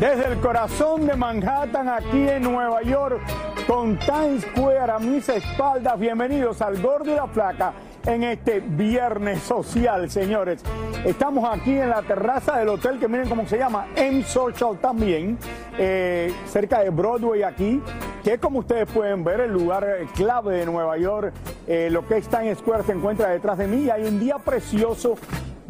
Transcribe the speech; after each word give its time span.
Desde 0.00 0.32
el 0.32 0.40
corazón 0.40 1.06
de 1.06 1.14
Manhattan, 1.14 1.86
aquí 1.90 2.26
en 2.26 2.44
Nueva 2.44 2.80
York, 2.80 3.20
con 3.66 3.98
Times 3.98 4.44
Square 4.44 4.92
a 4.92 4.98
mis 4.98 5.28
espaldas, 5.28 6.00
bienvenidos 6.00 6.62
al 6.62 6.80
Gordo 6.80 7.12
y 7.12 7.16
la 7.16 7.26
Flaca 7.26 7.74
en 8.06 8.22
este 8.22 8.60
viernes 8.60 9.42
social, 9.42 10.10
señores. 10.10 10.62
Estamos 11.04 11.46
aquí 11.52 11.72
en 11.72 11.90
la 11.90 12.00
terraza 12.00 12.56
del 12.56 12.70
hotel 12.70 12.98
que 12.98 13.08
miren 13.08 13.28
cómo 13.28 13.46
se 13.46 13.58
llama, 13.58 13.88
M 13.94 14.24
Social 14.24 14.78
también, 14.78 15.36
eh, 15.76 16.32
cerca 16.46 16.80
de 16.80 16.88
Broadway 16.88 17.42
aquí, 17.42 17.82
que 18.24 18.38
como 18.38 18.60
ustedes 18.60 18.88
pueden 18.90 19.22
ver, 19.22 19.40
el 19.40 19.52
lugar 19.52 19.84
eh, 19.84 20.06
clave 20.14 20.56
de 20.56 20.64
Nueva 20.64 20.96
York, 20.96 21.34
eh, 21.66 21.90
lo 21.90 22.06
que 22.06 22.16
es 22.16 22.26
Times 22.26 22.56
Square 22.60 22.84
se 22.84 22.92
encuentra 22.92 23.28
detrás 23.28 23.58
de 23.58 23.66
mí 23.66 23.82
y 23.82 23.90
hay 23.90 24.04
un 24.04 24.18
día 24.18 24.38
precioso 24.38 25.16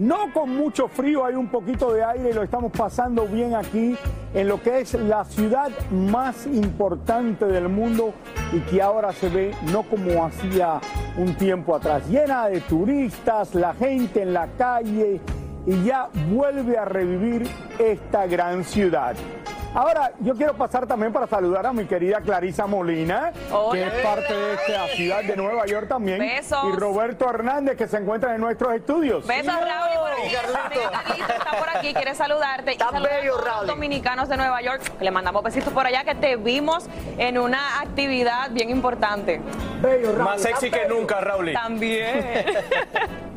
no 0.00 0.32
con 0.32 0.56
mucho 0.56 0.88
frío, 0.88 1.26
hay 1.26 1.34
un 1.34 1.48
poquito 1.48 1.92
de 1.92 2.02
aire 2.02 2.30
y 2.30 2.32
lo 2.32 2.42
estamos 2.42 2.72
pasando 2.72 3.26
bien 3.26 3.54
aquí 3.54 3.94
en 4.32 4.48
lo 4.48 4.62
que 4.62 4.80
es 4.80 4.94
la 4.94 5.26
ciudad 5.26 5.70
más 5.90 6.46
importante 6.46 7.44
del 7.44 7.68
mundo 7.68 8.14
y 8.50 8.60
que 8.60 8.80
ahora 8.80 9.12
se 9.12 9.28
ve 9.28 9.54
no 9.70 9.82
como 9.82 10.24
hacía 10.24 10.80
un 11.18 11.34
tiempo 11.34 11.76
atrás, 11.76 12.08
llena 12.08 12.48
de 12.48 12.62
turistas, 12.62 13.54
la 13.54 13.74
gente 13.74 14.22
en 14.22 14.32
la 14.32 14.48
calle 14.56 15.20
y 15.66 15.84
ya 15.84 16.08
vuelve 16.30 16.78
a 16.78 16.86
revivir 16.86 17.46
esta 17.78 18.26
gran 18.26 18.64
ciudad. 18.64 19.14
Ahora, 19.74 20.12
yo 20.18 20.34
quiero 20.34 20.54
pasar 20.54 20.86
también 20.86 21.12
para 21.12 21.28
saludar 21.28 21.64
a 21.64 21.72
mi 21.72 21.84
querida 21.84 22.20
Clarisa 22.20 22.66
Molina, 22.66 23.32
que 23.70 23.86
es 23.86 23.92
parte 24.04 24.34
de 24.34 24.54
esta 24.54 24.88
ciudad 24.88 25.22
de 25.22 25.36
Nueva 25.36 25.64
York 25.66 25.86
también. 25.88 26.18
Besos. 26.18 26.64
Y 26.72 26.76
Roberto 26.76 27.30
Hernández, 27.30 27.76
que 27.76 27.86
se 27.86 27.98
encuentra 27.98 28.34
en 28.34 28.40
nuestros 28.40 28.74
estudios. 28.74 29.24
Besos, 29.26 29.54
Raúl, 29.54 29.90
y 29.92 29.98
por 29.98 30.10
aquí. 30.12 30.52
También 30.52 30.88
Carlito 30.90 31.32
está 31.32 31.50
por 31.56 31.68
aquí, 31.68 31.94
quiere 31.94 32.14
saludarte. 32.16 32.72
Está 32.72 32.86
y 32.86 32.92
saludar 32.92 33.20
bello, 33.20 33.34
a 33.38 33.58
los 33.58 33.66
dominicanos 33.68 34.28
de 34.28 34.36
Nueva 34.36 34.60
York. 34.60 34.82
Le 35.00 35.10
mandamos 35.12 35.42
besitos 35.44 35.72
por 35.72 35.86
allá, 35.86 36.02
que 36.02 36.16
te 36.16 36.34
vimos 36.34 36.86
en 37.16 37.38
una 37.38 37.80
actividad 37.80 38.50
bien 38.50 38.70
importante. 38.70 39.40
Bello, 39.80 40.12
Raúl, 40.12 40.24
Más 40.24 40.42
sexy 40.42 40.70
que 40.70 40.88
nunca, 40.88 41.20
Raúl. 41.20 41.52
También. 41.52 42.44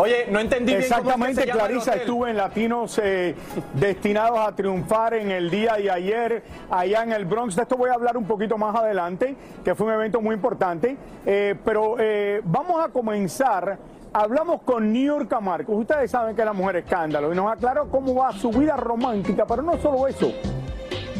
Oye, 0.00 0.26
no 0.30 0.40
entendí 0.40 0.74
bien 0.74 0.88
cómo 0.88 1.26
es 1.26 1.36
que 1.36 1.42
Exactamente, 1.42 1.46
Clarisa 1.46 1.94
estuvo 1.96 2.26
en 2.26 2.34
Latinos 2.34 2.98
eh, 3.02 3.34
destinados 3.74 4.38
a 4.38 4.56
triunfar 4.56 5.12
en 5.12 5.30
el 5.30 5.50
día 5.50 5.74
de 5.74 5.90
ayer 5.90 6.42
allá 6.70 7.02
en 7.02 7.12
el 7.12 7.26
Bronx. 7.26 7.54
De 7.54 7.62
esto 7.62 7.76
voy 7.76 7.90
a 7.90 7.94
hablar 7.94 8.16
un 8.16 8.24
poquito 8.24 8.56
más 8.56 8.74
adelante, 8.74 9.36
que 9.62 9.74
fue 9.74 9.88
un 9.88 9.92
evento 9.92 10.22
muy 10.22 10.34
importante. 10.34 10.96
Eh, 11.26 11.54
pero 11.62 11.96
eh, 11.98 12.40
vamos 12.44 12.82
a 12.82 12.88
comenzar. 12.88 13.78
Hablamos 14.14 14.62
con 14.62 14.90
New 14.90 15.04
York 15.04 15.38
Marcos. 15.42 15.76
Ustedes 15.78 16.10
saben 16.10 16.34
que 16.34 16.40
es 16.40 16.46
la 16.46 16.54
mujer 16.54 16.76
escándalo 16.76 17.30
y 17.30 17.36
nos 17.36 17.52
aclaró 17.52 17.90
cómo 17.90 18.14
va 18.14 18.32
su 18.32 18.50
vida 18.50 18.76
romántica, 18.76 19.44
pero 19.46 19.60
no 19.60 19.76
solo 19.76 20.08
eso. 20.08 20.32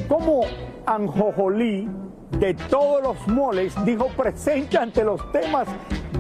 Cómo 0.09 0.41
Anjojolí 0.87 1.87
de 2.31 2.55
todos 2.55 3.03
los 3.03 3.29
moles 3.29 3.75
dijo 3.85 4.07
presente 4.17 4.79
ante 4.79 5.05
los 5.05 5.31
temas 5.33 5.69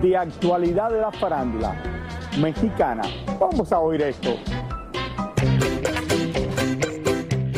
de 0.02 0.14
actualidad 0.14 0.90
de 0.90 1.00
la 1.00 1.10
farándula 1.10 1.99
mexicana. 2.40 3.02
Vamos 3.38 3.72
a 3.72 3.78
oír 3.78 4.02
esto. 4.02 4.36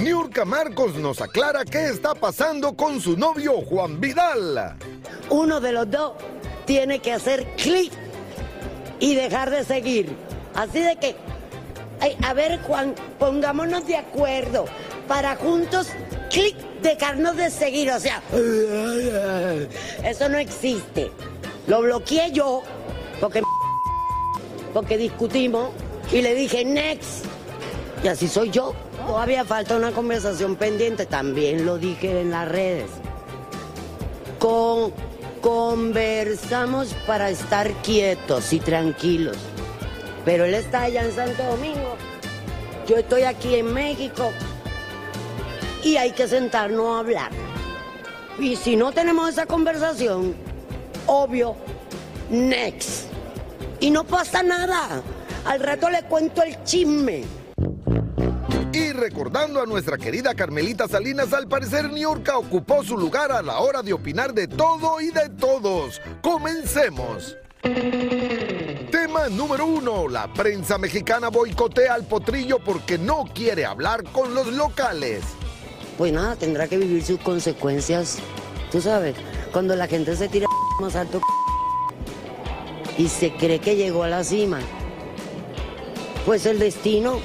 Niurka 0.03 0.45
Marcos 0.45 0.97
nos 0.97 1.21
aclara 1.21 1.65
qué 1.65 1.89
está 1.89 2.15
pasando 2.15 2.75
con 2.75 3.01
su 3.01 3.17
novio 3.17 3.61
Juan 3.63 4.01
Vidal. 4.01 4.77
uno 5.31 5.61
de 5.61 5.73
los 5.73 5.91
dos 5.91 6.13
tiene 6.65 6.99
que 6.99 7.13
hacer 7.13 7.47
clic 7.57 7.93
y 9.01 9.15
dejar 9.15 9.51
de 9.51 9.65
seguir. 9.65 10.15
Así 10.55 10.81
de 10.81 10.97
que, 10.97 11.17
ay, 12.01 12.17
a 12.23 12.35
ver 12.35 12.61
Juan, 12.63 12.95
pongámonos 13.19 13.87
de 13.87 13.97
acuerdo 13.97 14.67
para 15.09 15.37
juntos, 15.37 15.89
clic, 16.31 16.57
dejarnos 16.83 17.37
de 17.37 17.51
seguir. 17.51 17.91
O 17.91 18.01
sea, 18.01 18.23
eso 20.05 20.29
no 20.29 20.39
existe. 20.39 21.11
Lo 21.67 21.83
bloqueé 21.83 22.33
yo 22.33 22.63
porque, 23.21 23.41
porque 24.73 24.97
discutimos 24.99 25.71
y 26.13 26.23
le 26.23 26.35
dije 26.35 26.65
next. 26.65 27.25
Y 28.03 28.09
así 28.09 28.29
soy 28.29 28.51
yo. 28.51 28.75
Todavía 29.07 29.45
falta 29.45 29.77
una 29.77 29.93
conversación 29.93 30.57
pendiente, 30.57 31.07
también 31.07 31.67
lo 31.67 31.79
dije 31.79 32.21
en 32.21 32.31
las 32.31 32.49
redes. 32.49 32.91
Con, 34.39 34.93
conversamos 35.41 36.95
para 37.07 37.31
estar 37.31 37.71
quietos 37.83 38.53
y 38.53 38.61
tranquilos. 38.61 39.37
Pero 40.25 40.45
él 40.45 40.55
está 40.55 40.83
allá 40.83 41.05
en 41.05 41.13
Santo 41.13 41.43
Domingo. 41.45 41.97
Yo 42.89 42.97
estoy 42.97 43.23
aquí 43.23 43.57
en 43.57 43.73
México. 43.73 44.31
Y 45.83 45.97
hay 45.97 46.13
que 46.13 46.29
sentarnos 46.29 46.87
a 46.87 46.99
hablar. 47.01 47.33
Y 48.39 48.57
si 48.57 48.77
no 48.77 48.93
tenemos 48.93 49.29
esa 49.29 49.47
conversación, 49.47 50.35
obvio, 51.07 51.57
next. 52.31 53.12
Y 53.83 53.91
no 53.91 54.05
pasa 54.05 54.45
nada. 54.45 55.03
Al 55.45 55.59
rato 55.59 55.91
le 55.91 56.05
cuento 56.05 56.41
el 56.45 56.63
chisme. 56.63 57.25
Y 58.73 58.93
recordando 58.93 59.61
a 59.61 59.67
nuestra 59.67 59.99
querida 59.99 60.37
Carmelita 60.37 60.87
Salinas, 60.87 61.33
al 61.33 61.49
parecer 61.49 61.91
Niurka 61.91 62.39
ocupó 62.39 62.85
su 62.85 62.97
lugar 62.97 63.33
a 63.33 63.43
la 63.43 63.59
hora 63.59 63.83
de 63.83 63.93
opinar 63.93 64.33
de 64.35 64.47
todo 64.47 65.01
y 65.01 65.11
de 65.11 65.29
todos. 65.31 66.01
Comencemos. 66.23 67.37
Tema 67.61 69.29
número 69.29 69.67
uno. 69.67 70.09
La 70.09 70.33
prensa 70.33 70.79
mexicana 70.79 71.29
boicotea 71.29 71.95
al 71.95 72.05
potrillo 72.05 72.61
porque 72.61 72.99
no 72.99 73.25
quiere 73.35 73.65
hablar 73.65 74.05
con 74.13 74.33
los 74.33 74.47
locales. 74.47 75.25
pues 75.99 76.13
nada, 76.13 76.37
tendrá 76.37 76.69
que 76.69 76.79
vivir 76.79 77.05
sus 77.05 77.19
consecuencias. 77.19 78.21
Tú 78.71 78.81
sabes, 78.81 79.17
cuando 79.53 79.75
la 79.75 79.89
gente 79.89 80.15
se 80.15 80.29
tira 80.29 80.47
más 80.81 80.95
alto 80.95 81.21
y 82.99 83.09
se 83.09 83.33
cree 83.33 83.59
que 83.59 83.77
llegó 83.77 84.03
a 84.03 84.09
la 84.09 84.25
cima, 84.25 84.61
pues 86.27 86.47
el 86.47 86.59
destino, 86.59 87.21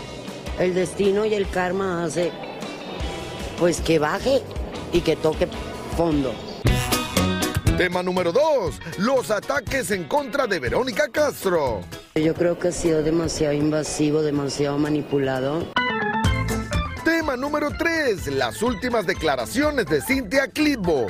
el 0.60 0.74
destino 0.74 1.26
y 1.26 1.34
el 1.34 1.50
karma 1.50 2.04
hace 2.04 2.32
pues 3.60 3.82
que 3.82 4.00
baje 4.00 4.42
y 4.94 5.02
que 5.02 5.16
toque 5.16 5.48
fondo. 5.96 6.34
Tema 7.78 8.02
número 8.02 8.32
2. 8.32 8.80
Los 8.98 9.30
ataques 9.30 9.92
en 9.92 10.06
contra 10.06 10.48
de 10.48 10.60
Verónica 10.60 11.10
Castro. 11.12 11.82
Yo 12.16 12.34
creo 12.34 12.58
que 12.58 12.70
ha 12.70 12.72
sido 12.72 13.04
demasiado 13.04 13.54
invasivo, 13.54 14.24
demasiado 14.24 14.80
manipulado. 14.80 15.64
Tema 17.04 17.38
número 17.38 17.70
3. 17.78 18.28
Las 18.34 18.64
últimas 18.64 19.06
declaraciones 19.06 19.86
de 19.86 20.02
Cintia 20.02 20.48
Clitbo. 20.48 21.06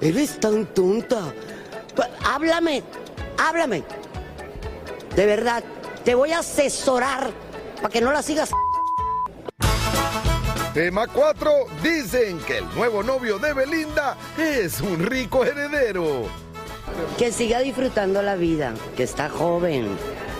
Eres 0.00 0.40
tan 0.40 0.66
tonta. 0.66 1.32
Háblame, 2.24 2.82
háblame. 3.38 3.84
De 5.16 5.26
verdad, 5.26 5.62
te 6.04 6.14
voy 6.14 6.32
a 6.32 6.40
asesorar 6.40 7.30
para 7.76 7.88
que 7.88 8.00
no 8.00 8.12
la 8.12 8.22
sigas. 8.22 8.50
Tema 10.74 11.06
4. 11.06 11.50
Dicen 11.82 12.38
que 12.40 12.58
el 12.58 12.74
nuevo 12.74 13.02
novio 13.02 13.38
de 13.38 13.52
Belinda 13.52 14.16
es 14.38 14.80
un 14.80 15.04
rico 15.04 15.44
heredero. 15.44 16.26
Que 17.18 17.30
siga 17.30 17.60
disfrutando 17.60 18.22
la 18.22 18.36
vida, 18.36 18.72
que 18.96 19.02
está 19.02 19.28
joven, 19.28 19.88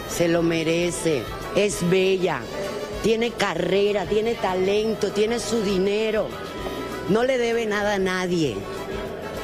se 0.08 0.28
lo 0.28 0.42
merece, 0.42 1.22
es 1.54 1.88
bella, 1.88 2.40
tiene 3.02 3.30
carrera, 3.32 4.06
tiene 4.06 4.34
talento, 4.34 5.12
tiene 5.12 5.38
su 5.38 5.62
dinero, 5.62 6.28
no 7.08 7.24
le 7.24 7.36
debe 7.36 7.66
nada 7.66 7.94
a 7.94 7.98
nadie. 7.98 8.56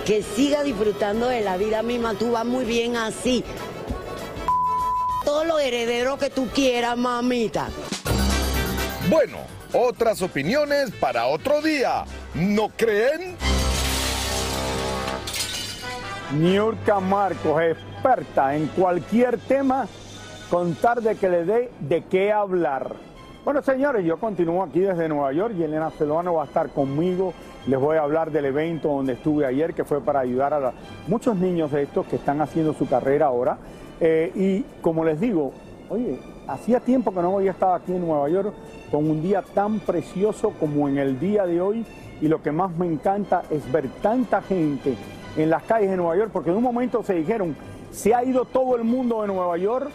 Que 0.09 0.23
siga 0.23 0.63
disfrutando 0.63 1.29
de 1.29 1.43
la 1.43 1.59
vida 1.59 1.83
misma, 1.83 2.15
tú 2.15 2.33
vas 2.33 2.47
muy 2.47 2.65
bien 2.65 2.97
así. 2.97 3.45
Todo 5.23 5.45
lo 5.45 5.59
heredero 5.59 6.17
que 6.17 6.31
tú 6.31 6.49
quieras, 6.49 6.97
mamita. 6.97 7.69
Bueno, 9.11 9.37
otras 9.75 10.23
opiniones 10.23 10.93
para 10.93 11.27
otro 11.27 11.61
día. 11.61 12.07
¿No 12.35 12.71
creen? 12.71 13.37
Niurka 16.39 17.01
Marcos, 17.01 17.61
experta 17.61 18.57
en 18.57 18.69
cualquier 18.69 19.39
tema, 19.39 19.87
contar 20.49 21.03
de 21.03 21.17
que 21.17 21.29
le 21.29 21.45
dé 21.45 21.71
de 21.81 22.03
qué 22.05 22.33
hablar. 22.33 22.97
Bueno, 23.45 23.61
señores, 23.63 24.07
yo 24.07 24.19
continúo 24.19 24.63
aquí 24.63 24.81
desde 24.81 25.07
Nueva 25.07 25.35
York 25.35 25.55
y 25.59 25.65
Elena 25.65 25.91
Celano 25.91 26.33
va 26.33 26.45
a 26.45 26.47
estar 26.47 26.71
conmigo. 26.71 27.35
Les 27.69 27.79
voy 27.79 27.99
a 27.99 28.03
hablar 28.03 28.31
del 28.31 28.47
evento 28.47 28.89
donde 28.89 29.13
estuve 29.13 29.45
ayer, 29.45 29.75
que 29.75 29.85
fue 29.85 30.01
para 30.01 30.21
ayudar 30.21 30.55
a 30.55 30.73
muchos 31.07 31.37
niños 31.37 31.71
de 31.71 31.83
estos 31.83 32.07
que 32.07 32.17
están 32.17 32.41
haciendo 32.41 32.73
su 32.73 32.89
carrera 32.89 33.27
ahora. 33.27 33.59
Eh, 34.01 34.33
y 34.35 34.81
como 34.81 35.05
les 35.05 35.21
digo, 35.21 35.53
oye, 35.91 36.19
hacía 36.47 36.81
tiempo 36.81 37.13
que 37.13 37.21
no 37.21 37.37
había 37.37 37.51
estado 37.51 37.75
aquí 37.75 37.93
en 37.93 38.07
Nueva 38.07 38.27
York 38.31 38.55
con 38.91 39.11
un 39.11 39.21
día 39.21 39.43
tan 39.43 39.81
precioso 39.81 40.55
como 40.59 40.89
en 40.89 40.97
el 40.97 41.21
día 41.21 41.45
de 41.45 41.61
hoy. 41.61 41.85
Y 42.23 42.29
lo 42.29 42.41
que 42.41 42.53
más 42.53 42.75
me 42.75 42.87
encanta 42.87 43.43
es 43.51 43.71
ver 43.71 43.87
tanta 44.01 44.41
gente 44.41 44.95
en 45.37 45.51
las 45.51 45.63
calles 45.65 45.91
de 45.91 45.99
Nueva 45.99 46.17
York, 46.17 46.31
porque 46.33 46.49
en 46.49 46.57
un 46.57 46.63
momento 46.63 47.03
se 47.03 47.17
dijeron, 47.17 47.55
se 47.91 48.15
ha 48.15 48.25
ido 48.25 48.47
todo 48.47 48.77
el 48.77 48.85
mundo 48.85 49.21
de 49.21 49.29
Nueva 49.29 49.59
York, 49.59 49.91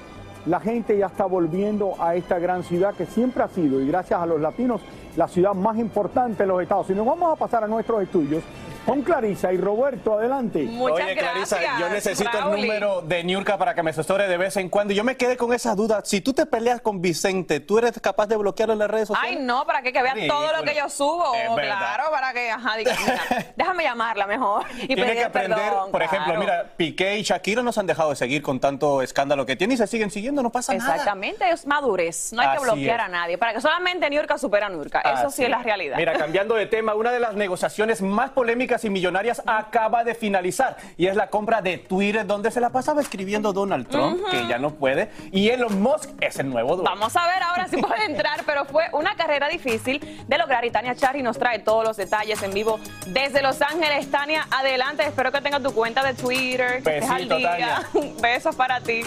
la 0.46 0.60
gente 0.60 0.96
ya 0.96 1.08
está 1.08 1.26
volviendo 1.26 1.96
a 2.00 2.16
esta 2.16 2.38
gran 2.38 2.64
ciudad 2.64 2.94
que 2.94 3.08
siempre 3.08 3.42
ha 3.42 3.48
sido, 3.48 3.82
y 3.82 3.88
gracias 3.88 4.22
a 4.22 4.28
los 4.28 4.40
latinos, 4.40 4.82
la 5.16 5.28
ciudad 5.28 5.54
más 5.54 5.78
importante 5.78 6.44
de 6.44 6.48
los 6.48 6.62
Estados 6.62 6.90
Unidos. 6.90 7.08
Vamos 7.08 7.34
a 7.34 7.36
pasar 7.36 7.64
a 7.64 7.68
nuestros 7.68 8.02
estudios 8.02 8.44
con 8.86 9.02
Clarisa 9.02 9.54
y 9.54 9.58
Roberto, 9.58 10.18
adelante. 10.18 10.68
Oye, 10.80 11.16
Clarisa, 11.16 11.80
yo 11.80 11.90
necesito 11.90 12.38
el 12.38 12.62
número 12.62 13.02
de 13.02 13.24
Niurka 13.24 13.58
para 13.58 13.74
que 13.74 13.84
me 13.84 13.92
asesore 13.92 14.28
de 14.28 14.38
vez 14.38 14.58
en 14.58 14.70
cuando. 14.70 14.94
Y 14.94 14.96
yo 14.96 15.04
me 15.04 15.16
quedé 15.16 15.38
con 15.38 15.54
esa 15.54 15.74
duda. 15.76 16.02
Si 16.04 16.22
tú 16.22 16.34
te 16.34 16.46
peleas 16.46 16.82
con 16.82 17.02
Vicente, 17.02 17.60
¿tú 17.60 17.78
eres 17.78 18.00
capaz 18.02 18.28
de 18.28 18.36
bloquearlo 18.36 18.74
en 18.74 18.80
las 18.80 18.90
redes 18.90 19.08
sociales? 19.08 19.38
Ay, 19.38 19.46
no, 19.46 19.66
para 19.66 19.82
que, 19.82 19.94
que 19.94 20.02
vean 20.02 20.28
todo 20.28 20.52
lo 20.54 20.64
que 20.64 20.76
yo 20.76 20.90
subo. 20.90 21.34
Es 21.34 21.56
verdad. 21.56 21.78
Claro, 21.78 22.12
para 22.12 22.34
que, 22.34 22.52
ajá, 22.52 22.78
diga, 22.78 22.96
mira, 23.02 23.54
déjame 23.56 23.84
llamarla 23.84 24.28
mejor. 24.28 24.66
Y 24.82 24.88
Tiene 24.88 25.14
que 25.14 25.24
aprender, 25.24 25.58
perdón, 25.58 25.92
por 25.92 26.04
ejemplo, 26.04 26.34
claro. 26.34 26.40
mira, 26.40 26.72
Piqué 26.76 27.18
y 27.18 27.24
Shakira 27.24 27.64
nos 27.64 27.78
han 27.78 27.88
dejado 27.88 28.10
de 28.10 28.16
seguir 28.18 28.42
con 28.42 28.60
tanto 28.60 29.02
escándalo 29.02 29.46
que 29.46 29.56
tiene 29.56 29.76
y 29.76 29.78
se 29.78 29.88
siguen 29.88 30.12
siguiendo, 30.12 30.44
no 30.44 30.52
pasa 30.52 30.74
nada. 30.74 30.92
Exactamente, 30.92 31.50
es 31.50 31.66
madurez. 31.66 32.34
No 32.34 32.42
hay 32.42 32.58
que 32.58 32.64
bloquear 32.64 33.00
es. 33.00 33.06
a 33.06 33.10
nadie. 33.10 33.38
Para 33.38 33.54
que 33.54 33.62
solamente 33.62 34.10
Niurka 34.10 34.38
supera 34.38 34.68
a 34.68 34.70
Niurka. 34.70 35.02
Eso 35.02 35.30
sí 35.30 35.44
es 35.44 35.50
la 35.50 35.60
realidad. 35.60 35.98
Mira, 35.98 36.14
cambiando 36.18 36.56
de 36.56 36.66
tema, 36.66 36.96
una 36.96 37.12
de 37.12 37.20
las 37.20 37.36
negociaciones 37.36 38.02
más 38.02 38.32
polémicas 38.32 38.73
y 38.84 38.90
millonarias 38.90 39.42
acaba 39.46 40.04
de 40.04 40.16
finalizar 40.16 40.78
y 40.98 41.08
es 41.08 41.16
la 41.16 41.28
compra 41.28 41.62
de 41.62 41.78
Twitter, 41.78 42.26
donde 42.26 42.50
se 42.50 42.60
la 42.60 42.70
pasaba 42.70 43.02
escribiendo 43.02 43.54
Donald 43.54 43.88
Trump, 43.88 44.22
que 44.32 44.48
ya 44.48 44.58
no 44.58 44.72
puede, 44.72 45.10
y 45.32 45.50
Elon 45.50 45.82
Musk 45.82 46.10
es 46.20 46.40
el 46.40 46.50
nuevo 46.50 46.76
dueño. 46.76 46.90
Vamos 46.90 47.16
a 47.16 47.26
ver 47.28 47.44
ahora 47.44 47.68
si 47.68 47.78
puede 47.78 48.06
entrar, 48.06 48.42
pero 48.46 48.66
fue 48.66 48.86
una 48.94 49.16
carrera 49.16 49.48
difícil 49.48 50.00
de 50.28 50.38
lograr 50.38 50.66
y 50.66 50.72
Tania 50.72 50.96
Charry 50.96 51.22
nos 51.22 51.38
trae 51.38 51.60
todos 51.60 51.84
los 51.84 51.98
detalles 51.98 52.42
en 52.42 52.54
vivo 52.54 52.80
desde 53.08 53.42
Los 53.42 53.62
Ángeles. 53.62 54.10
Tania, 54.10 54.48
adelante, 54.52 55.04
espero 55.06 55.32
que 55.32 55.42
tengas 55.42 55.62
tu 55.62 55.74
cuenta 55.74 56.04
de 56.04 56.14
Twitter, 56.14 56.84
que 56.84 56.98
estés 56.98 57.10
al 57.10 57.28
Besito, 57.28 57.38
día. 57.38 57.84
Besos 58.22 58.56
para 58.56 58.82
ti. 58.82 59.02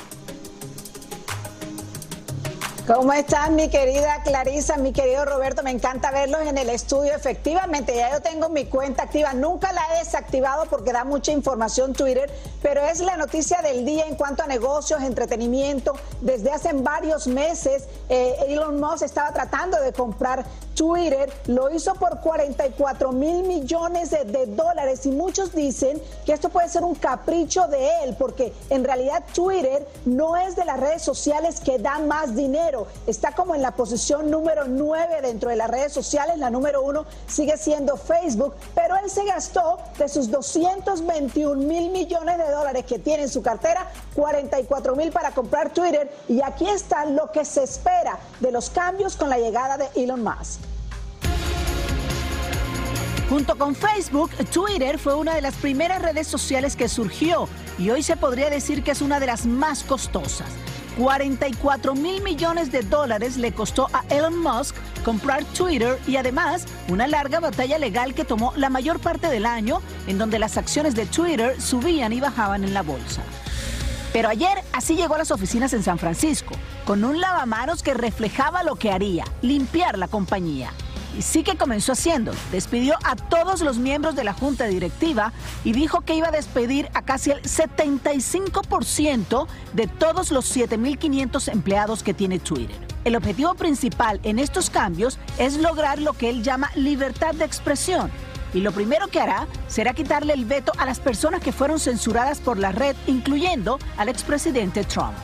¿Cómo 2.86 3.12
estás, 3.12 3.50
mi 3.50 3.68
querida 3.68 4.22
Clarisa, 4.22 4.76
mi 4.76 4.92
querido 4.92 5.24
Roberto? 5.24 5.64
Me 5.64 5.72
encanta 5.72 6.12
verlos 6.12 6.42
en 6.42 6.56
el 6.56 6.70
estudio. 6.70 7.16
Efectivamente, 7.16 7.96
ya 7.96 8.12
yo 8.12 8.22
tengo 8.22 8.48
mi 8.48 8.66
cuenta 8.66 9.02
activa. 9.02 9.34
Nunca 9.34 9.72
la 9.72 9.82
he 9.92 9.98
desactivado 9.98 10.66
porque 10.66 10.92
da 10.92 11.02
mucha 11.02 11.32
información 11.32 11.94
Twitter, 11.94 12.30
pero 12.62 12.82
es 12.82 13.00
la 13.00 13.16
noticia 13.16 13.60
del 13.60 13.84
día 13.84 14.06
en 14.06 14.14
cuanto 14.14 14.44
a 14.44 14.46
negocios, 14.46 15.02
entretenimiento. 15.02 15.94
Desde 16.20 16.52
hace 16.52 16.74
varios 16.74 17.26
meses, 17.26 17.88
eh, 18.08 18.36
Elon 18.46 18.78
Musk 18.78 19.02
estaba 19.02 19.32
tratando 19.32 19.80
de 19.80 19.92
comprar 19.92 20.44
Twitter. 20.76 21.32
Lo 21.46 21.68
hizo 21.70 21.92
por 21.94 22.20
44 22.20 23.10
mil 23.10 23.42
millones 23.42 24.10
de, 24.10 24.24
de 24.26 24.46
dólares 24.46 25.04
y 25.06 25.10
muchos 25.10 25.52
dicen 25.52 26.00
que 26.24 26.34
esto 26.34 26.50
puede 26.50 26.68
ser 26.68 26.84
un 26.84 26.94
capricho 26.94 27.66
de 27.66 28.04
él 28.04 28.14
porque 28.16 28.52
en 28.70 28.84
realidad 28.84 29.24
Twitter 29.34 29.88
no 30.04 30.36
es 30.36 30.54
de 30.54 30.64
las 30.64 30.78
redes 30.78 31.02
sociales 31.02 31.58
que 31.58 31.78
dan 31.78 32.06
más 32.06 32.36
dinero. 32.36 32.75
Está 33.06 33.32
como 33.32 33.54
en 33.54 33.62
la 33.62 33.72
posición 33.72 34.30
número 34.30 34.64
9 34.66 35.22
dentro 35.22 35.50
de 35.50 35.56
las 35.56 35.70
redes 35.70 35.92
sociales. 35.92 36.38
La 36.38 36.50
número 36.50 36.82
uno 36.82 37.06
sigue 37.26 37.56
siendo 37.56 37.96
Facebook, 37.96 38.54
pero 38.74 38.96
él 38.96 39.10
se 39.10 39.24
gastó 39.24 39.78
de 39.98 40.08
sus 40.08 40.30
221 40.30 41.54
mil 41.62 41.90
millones 41.90 42.38
de 42.38 42.50
dólares 42.50 42.84
que 42.86 42.98
tiene 42.98 43.24
en 43.24 43.28
su 43.28 43.42
cartera, 43.42 43.90
44 44.14 44.96
mil 44.96 45.10
para 45.12 45.30
comprar 45.30 45.72
Twitter. 45.72 46.10
Y 46.28 46.42
aquí 46.42 46.68
está 46.68 47.04
lo 47.06 47.30
que 47.32 47.44
se 47.44 47.62
espera 47.62 48.18
de 48.40 48.52
los 48.52 48.70
cambios 48.70 49.16
con 49.16 49.30
la 49.30 49.38
llegada 49.38 49.76
de 49.78 49.88
Elon 49.94 50.22
Musk. 50.22 50.60
Junto 53.28 53.58
con 53.58 53.74
Facebook, 53.74 54.30
Twitter 54.52 54.98
fue 55.00 55.14
una 55.14 55.34
de 55.34 55.42
las 55.42 55.54
primeras 55.56 56.00
redes 56.00 56.28
sociales 56.28 56.76
que 56.76 56.88
surgió 56.88 57.48
y 57.76 57.90
hoy 57.90 58.04
se 58.04 58.16
podría 58.16 58.50
decir 58.50 58.84
que 58.84 58.92
es 58.92 59.00
una 59.00 59.18
de 59.18 59.26
las 59.26 59.46
más 59.46 59.82
costosas. 59.82 60.48
44 60.96 61.94
mil 61.94 62.22
millones 62.22 62.72
de 62.72 62.80
dólares 62.80 63.36
le 63.36 63.52
costó 63.52 63.88
a 63.92 64.04
Elon 64.08 64.38
Musk 64.38 64.74
comprar 65.04 65.44
Twitter 65.44 65.98
y 66.06 66.16
además 66.16 66.64
una 66.88 67.06
larga 67.06 67.38
batalla 67.38 67.78
legal 67.78 68.14
que 68.14 68.24
tomó 68.24 68.52
la 68.56 68.70
mayor 68.70 68.98
parte 68.98 69.28
del 69.28 69.46
año 69.46 69.82
en 70.06 70.18
donde 70.18 70.38
las 70.38 70.56
acciones 70.56 70.94
de 70.94 71.06
Twitter 71.06 71.60
subían 71.60 72.12
y 72.12 72.20
bajaban 72.20 72.64
en 72.64 72.72
la 72.72 72.82
bolsa. 72.82 73.22
Pero 74.12 74.30
ayer 74.30 74.58
así 74.72 74.96
llegó 74.96 75.16
a 75.16 75.18
las 75.18 75.30
oficinas 75.30 75.74
en 75.74 75.82
San 75.82 75.98
Francisco, 75.98 76.54
con 76.86 77.04
un 77.04 77.20
lavamanos 77.20 77.82
que 77.82 77.92
reflejaba 77.92 78.62
lo 78.62 78.76
que 78.76 78.90
haría, 78.90 79.24
limpiar 79.42 79.98
la 79.98 80.08
compañía. 80.08 80.72
Y 81.16 81.22
sí 81.22 81.42
que 81.42 81.56
comenzó 81.56 81.92
haciendo. 81.92 82.32
Despidió 82.52 82.96
a 83.02 83.16
todos 83.16 83.62
los 83.62 83.78
miembros 83.78 84.14
de 84.16 84.24
la 84.24 84.34
junta 84.34 84.66
directiva 84.66 85.32
y 85.64 85.72
dijo 85.72 86.02
que 86.02 86.14
iba 86.14 86.28
a 86.28 86.32
despedir 86.32 86.90
a 86.94 87.02
casi 87.02 87.30
el 87.30 87.42
75% 87.42 89.46
de 89.72 89.86
todos 89.86 90.30
los 90.30 90.54
7.500 90.54 91.52
empleados 91.52 92.02
que 92.02 92.12
tiene 92.12 92.38
Twitter. 92.38 92.76
El 93.04 93.16
objetivo 93.16 93.54
principal 93.54 94.20
en 94.24 94.38
estos 94.38 94.68
cambios 94.68 95.18
es 95.38 95.56
lograr 95.58 96.00
lo 96.00 96.12
que 96.12 96.28
él 96.28 96.42
llama 96.42 96.70
libertad 96.74 97.34
de 97.34 97.44
expresión. 97.44 98.10
Y 98.52 98.60
lo 98.60 98.72
primero 98.72 99.08
que 99.08 99.20
hará 99.20 99.46
será 99.68 99.94
quitarle 99.94 100.34
el 100.34 100.44
veto 100.44 100.72
a 100.78 100.86
las 100.86 101.00
personas 101.00 101.40
que 101.40 101.52
fueron 101.52 101.78
censuradas 101.78 102.40
por 102.40 102.58
la 102.58 102.72
red, 102.72 102.96
incluyendo 103.06 103.78
al 103.96 104.08
expresidente 104.08 104.84
Trump. 104.84 105.14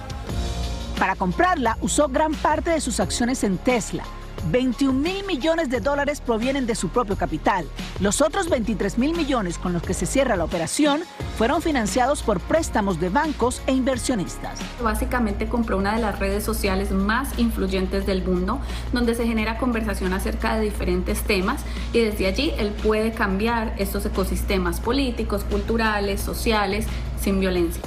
Para 0.99 1.17
comprarla 1.17 1.77
usó 1.81 2.09
gran 2.09 2.35
parte 2.35 2.71
de 2.71 2.81
sus 2.81 3.01
acciones 3.01 3.43
en 3.43 3.59
Tesla. 3.59 4.05
21 4.51 4.99
mil 4.99 5.25
millones 5.27 5.71
de 5.71 5.81
dólares 5.81 6.21
provienen 6.21 6.67
de 6.67 6.75
su 6.75 6.89
propio 6.89 7.17
capital. 7.17 7.67
Los 8.01 8.21
otros 8.21 8.49
23 8.49 8.99
mil 8.99 9.17
millones 9.17 9.59
con 9.59 9.73
los 9.73 9.83
que 9.83 9.95
se 9.95 10.07
cierra 10.07 10.37
la 10.37 10.45
operación 10.45 11.03
fueron 11.39 11.63
financiados 11.63 12.23
por 12.23 12.41
préstamos 12.41 13.01
de 13.01 13.09
bancos 13.09 13.63
e 13.67 13.73
inversionistas. 13.73 14.59
Básicamente 14.83 15.49
compró 15.49 15.79
una 15.79 15.95
de 15.95 16.03
las 16.03 16.19
redes 16.19 16.45
sociales 16.45 16.91
más 16.91 17.39
influyentes 17.39 18.07
del 18.07 18.25
mundo, 18.25 18.61
donde 18.93 19.15
se 19.15 19.27
genera 19.27 19.59
conversación 19.59 20.13
acerca 20.13 20.57
de 20.57 20.65
diferentes 20.65 21.23
temas 21.23 21.63
y 21.93 22.01
desde 22.01 22.27
allí 22.27 22.53
él 22.59 22.71
puede 22.83 23.13
cambiar 23.13 23.75
estos 23.79 24.05
ecosistemas 24.07 24.81
políticos, 24.81 25.45
culturales, 25.45 26.21
sociales, 26.21 26.87
sin 27.21 27.41
violencia. 27.41 27.83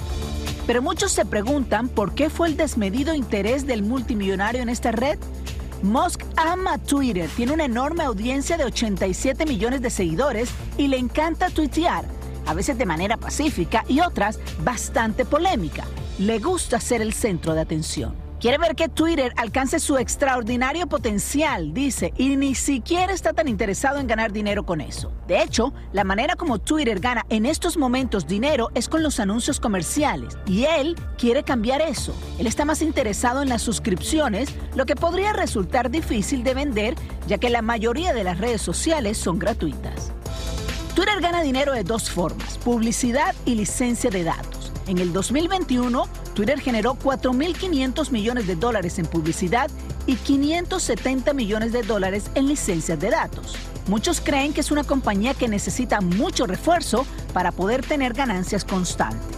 Pero 0.65 0.81
muchos 0.81 1.11
se 1.11 1.25
preguntan 1.25 1.89
por 1.89 2.15
qué 2.15 2.29
fue 2.29 2.47
el 2.47 2.57
desmedido 2.57 3.13
interés 3.13 3.67
del 3.67 3.83
multimillonario 3.83 4.61
en 4.61 4.69
esta 4.69 4.91
red. 4.91 5.19
Musk 5.81 6.23
ama 6.37 6.77
Twitter, 6.77 7.29
tiene 7.35 7.53
una 7.53 7.65
enorme 7.65 8.03
audiencia 8.03 8.57
de 8.57 8.65
87 8.65 9.45
millones 9.45 9.81
de 9.81 9.89
seguidores 9.89 10.49
y 10.77 10.87
le 10.87 10.97
encanta 10.97 11.49
tuitear, 11.49 12.05
a 12.45 12.53
veces 12.53 12.77
de 12.77 12.85
manera 12.85 13.17
pacífica 13.17 13.83
y 13.87 13.99
otras 13.99 14.39
bastante 14.63 15.25
polémica. 15.25 15.85
Le 16.17 16.39
gusta 16.39 16.79
ser 16.79 17.01
el 17.01 17.13
centro 17.13 17.53
de 17.53 17.61
atención. 17.61 18.24
Quiere 18.45 18.59
ver 18.59 18.75
que 18.75 18.89
Twitter 18.89 19.33
alcance 19.37 19.79
su 19.79 19.97
extraordinario 19.97 20.85
potencial, 20.85 21.73
dice, 21.73 22.13
y 22.15 22.35
ni 22.35 22.53
siquiera 22.53 23.11
está 23.11 23.33
tan 23.33 23.47
interesado 23.47 23.97
en 23.97 24.05
ganar 24.05 24.31
dinero 24.31 24.67
con 24.67 24.81
eso. 24.81 25.11
De 25.27 25.41
hecho, 25.41 25.73
la 25.93 26.03
manera 26.03 26.35
como 26.35 26.59
Twitter 26.59 26.99
gana 26.99 27.25
en 27.29 27.47
estos 27.47 27.75
momentos 27.75 28.27
dinero 28.27 28.69
es 28.75 28.87
con 28.87 29.01
los 29.01 29.19
anuncios 29.19 29.59
comerciales, 29.59 30.37
y 30.45 30.65
él 30.65 30.95
quiere 31.17 31.41
cambiar 31.41 31.81
eso. 31.81 32.13
Él 32.37 32.45
está 32.45 32.65
más 32.65 32.83
interesado 32.83 33.41
en 33.41 33.49
las 33.49 33.63
suscripciones, 33.63 34.49
lo 34.75 34.85
que 34.85 34.95
podría 34.95 35.33
resultar 35.33 35.89
difícil 35.89 36.43
de 36.43 36.53
vender, 36.53 36.93
ya 37.25 37.39
que 37.39 37.49
la 37.49 37.63
mayoría 37.63 38.13
de 38.13 38.25
las 38.25 38.37
redes 38.37 38.61
sociales 38.61 39.17
son 39.17 39.39
gratuitas. 39.39 40.11
Twitter 40.93 41.19
gana 41.19 41.41
dinero 41.41 41.73
de 41.73 41.83
dos 41.83 42.11
formas, 42.11 42.59
publicidad 42.59 43.33
y 43.45 43.55
licencia 43.55 44.11
de 44.11 44.23
datos. 44.23 44.71
En 44.85 44.99
el 44.99 45.13
2021, 45.13 46.05
Twitter 46.35 46.59
generó 46.59 46.95
4.500 46.95 48.11
millones 48.11 48.45
de 48.45 48.55
dólares 48.55 48.99
en 48.99 49.07
publicidad 49.07 49.71
y 50.05 50.15
570 50.17 51.33
millones 51.33 51.71
de 51.71 51.81
dólares 51.81 52.29
en 52.35 52.47
licencias 52.47 52.99
de 52.99 53.09
datos. 53.09 53.55
Muchos 53.87 54.19
creen 54.19 54.53
que 54.53 54.59
es 54.61 54.69
una 54.69 54.83
compañía 54.83 55.33
que 55.33 55.47
necesita 55.47 56.01
mucho 56.01 56.45
refuerzo 56.45 57.05
para 57.33 57.51
poder 57.51 57.85
tener 57.85 58.13
ganancias 58.13 58.65
constantes. 58.65 59.35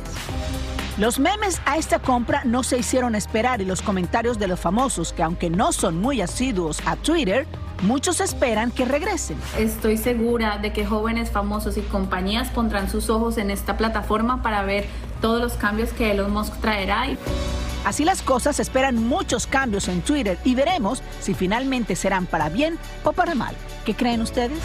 Los 0.98 1.20
memes 1.20 1.62
a 1.66 1.78
esta 1.78 2.00
compra 2.00 2.42
no 2.44 2.64
se 2.64 2.80
hicieron 2.80 3.14
esperar 3.14 3.62
y 3.62 3.66
los 3.66 3.84
comentarios 3.84 4.40
de 4.40 4.48
los 4.48 4.60
famosos, 4.60 5.14
que 5.14 5.22
aunque 5.22 5.52
no 5.52 5.72
son 5.72 6.02
muy 6.02 6.22
asiduos 6.22 6.82
a 6.88 6.96
Twitter, 6.96 7.46
muchos 7.84 8.20
esperan 8.20 8.72
que 8.72 8.84
regresen. 8.84 9.38
Estoy 9.60 9.98
segura 9.98 10.58
de 10.58 10.74
que 10.74 10.88
jóvenes 10.88 11.30
famosos 11.30 11.78
y 11.78 11.82
compañías 11.82 12.50
pondrán 12.50 12.90
sus 12.90 13.12
ojos 13.12 13.38
en 13.38 13.52
esta 13.52 13.78
plataforma 13.78 14.42
para 14.42 14.64
ver 14.64 14.88
todos 15.22 15.42
los 15.42 15.54
cambios 15.54 15.92
que 15.92 16.12
Elon 16.12 16.32
Musk 16.32 16.60
traerá. 16.60 17.06
Así 17.86 18.04
las 18.04 18.22
cosas, 18.22 18.60
esperan 18.60 19.02
muchos 19.08 19.48
cambios 19.48 19.88
en 19.88 20.02
Twitter 20.02 20.38
y 20.44 20.56
veremos 20.56 21.02
si 21.22 21.34
finalmente 21.34 21.96
serán 21.96 22.26
para 22.26 22.50
bien 22.50 22.78
o 23.04 23.14
para 23.14 23.34
mal. 23.36 23.56
¿Qué 23.86 23.96
creen 23.96 24.22
ustedes? 24.22 24.60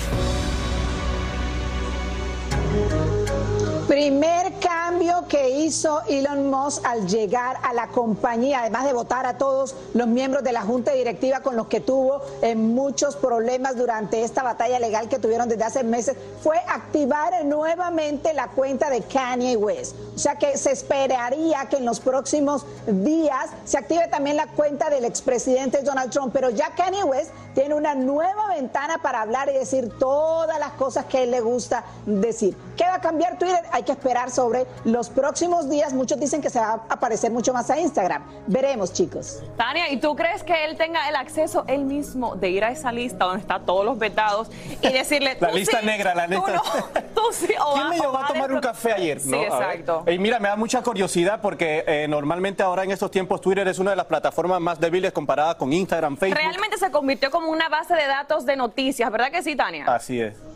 Primer 3.86 4.52
cambio 4.60 4.81
que 5.28 5.48
hizo 5.48 6.02
Elon 6.08 6.50
Musk 6.50 6.84
al 6.86 7.06
llegar 7.06 7.56
a 7.62 7.72
la 7.72 7.88
compañía, 7.88 8.60
además 8.60 8.84
de 8.84 8.92
votar 8.92 9.26
a 9.26 9.38
todos 9.38 9.74
los 9.94 10.06
miembros 10.06 10.44
de 10.44 10.52
la 10.52 10.62
junta 10.62 10.92
directiva 10.92 11.40
con 11.40 11.56
los 11.56 11.68
que 11.68 11.80
tuvo 11.80 12.22
eh, 12.42 12.54
muchos 12.54 13.16
problemas 13.16 13.76
durante 13.76 14.22
esta 14.22 14.42
batalla 14.42 14.78
legal 14.78 15.08
que 15.08 15.18
tuvieron 15.18 15.48
desde 15.48 15.64
hace 15.64 15.84
meses, 15.84 16.16
fue 16.42 16.58
activar 16.68 17.44
nuevamente 17.44 18.34
la 18.34 18.48
cuenta 18.48 18.90
de 18.90 19.02
Kanye 19.02 19.56
West. 19.56 19.96
O 20.14 20.18
sea 20.18 20.36
que 20.36 20.56
se 20.58 20.72
esperaría 20.72 21.66
que 21.70 21.76
en 21.76 21.86
los 21.86 22.00
próximos 22.00 22.66
días 22.86 23.50
se 23.64 23.78
active 23.78 24.08
también 24.08 24.36
la 24.36 24.48
cuenta 24.48 24.90
del 24.90 25.04
expresidente 25.04 25.82
Donald 25.82 26.10
Trump, 26.10 26.32
pero 26.32 26.50
ya 26.50 26.74
Kanye 26.74 27.04
West 27.04 27.30
tiene 27.54 27.74
una 27.74 27.94
nueva 27.94 28.48
ventana 28.48 28.98
para 29.02 29.22
hablar 29.22 29.48
y 29.48 29.58
decir 29.58 29.90
todas 29.98 30.58
las 30.58 30.72
cosas 30.72 31.06
que 31.06 31.22
él 31.24 31.30
le 31.30 31.40
gusta 31.40 31.84
decir. 32.06 32.56
¿Qué 32.76 32.84
va 32.84 32.96
a 32.96 33.00
cambiar 33.00 33.38
Twitter? 33.38 33.62
Hay 33.72 33.82
que 33.82 33.92
esperar 33.92 34.30
sobre 34.30 34.66
los 34.84 35.10
próximos 35.10 35.68
días. 35.68 35.92
Muchos 35.92 36.18
dicen 36.18 36.40
que 36.40 36.50
se 36.50 36.58
va 36.58 36.66
a 36.66 36.94
aparecer 36.94 37.30
mucho 37.30 37.52
más 37.52 37.70
a 37.70 37.78
Instagram. 37.78 38.22
Veremos, 38.46 38.92
chicos. 38.92 39.42
Tania, 39.56 39.90
¿y 39.90 39.98
tú 39.98 40.14
crees 40.16 40.42
que 40.42 40.64
él 40.64 40.76
tenga 40.76 41.08
el 41.08 41.16
acceso 41.16 41.64
él 41.66 41.84
mismo 41.84 42.36
de 42.36 42.50
ir 42.50 42.64
a 42.64 42.70
esa 42.70 42.92
lista 42.92 43.24
donde 43.24 43.40
están 43.40 43.64
todos 43.64 43.84
los 43.84 43.98
vetados 43.98 44.48
y 44.80 44.88
decirle 44.92 45.36
la 45.40 45.50
lista 45.50 45.82
negra, 45.82 46.14
la 46.14 46.26
lista. 46.26 46.62
Tú, 47.14 47.22
sí, 47.32 47.52
o 47.60 47.74
¿Quién 47.74 47.88
me 47.90 47.98
llevó 47.98 48.18
a 48.18 48.26
tomar 48.26 48.52
un 48.52 48.60
café 48.60 48.92
ayer? 48.92 49.20
Sí, 49.20 49.34
exacto. 49.34 50.04
Y 50.06 50.18
mira, 50.18 50.38
me 50.38 50.48
da 50.48 50.56
mucha 50.56 50.82
curiosidad 50.82 51.40
porque 51.40 51.84
eh, 51.86 52.06
normalmente 52.08 52.62
ahora 52.62 52.84
en 52.84 52.90
estos 52.90 53.10
tiempos 53.10 53.40
Twitter 53.40 53.66
es 53.68 53.78
una 53.78 53.90
de 53.90 53.96
las 53.96 54.06
plataformas 54.06 54.60
más 54.60 54.80
débiles 54.80 55.12
comparada 55.12 55.56
con 55.56 55.72
Instagram, 55.72 56.16
Facebook. 56.16 56.40
Realmente 56.40 56.78
se 56.78 56.90
convirtió 56.90 57.30
como 57.30 57.48
una 57.48 57.68
base 57.68 57.94
de 57.94 58.06
datos 58.06 58.44
de 58.46 58.56
noticias, 58.56 59.10
¿verdad 59.10 59.30
que 59.30 59.42
sí, 59.42 59.56
Tania? 59.56 59.84
Así 59.86 60.20
es 60.20 60.51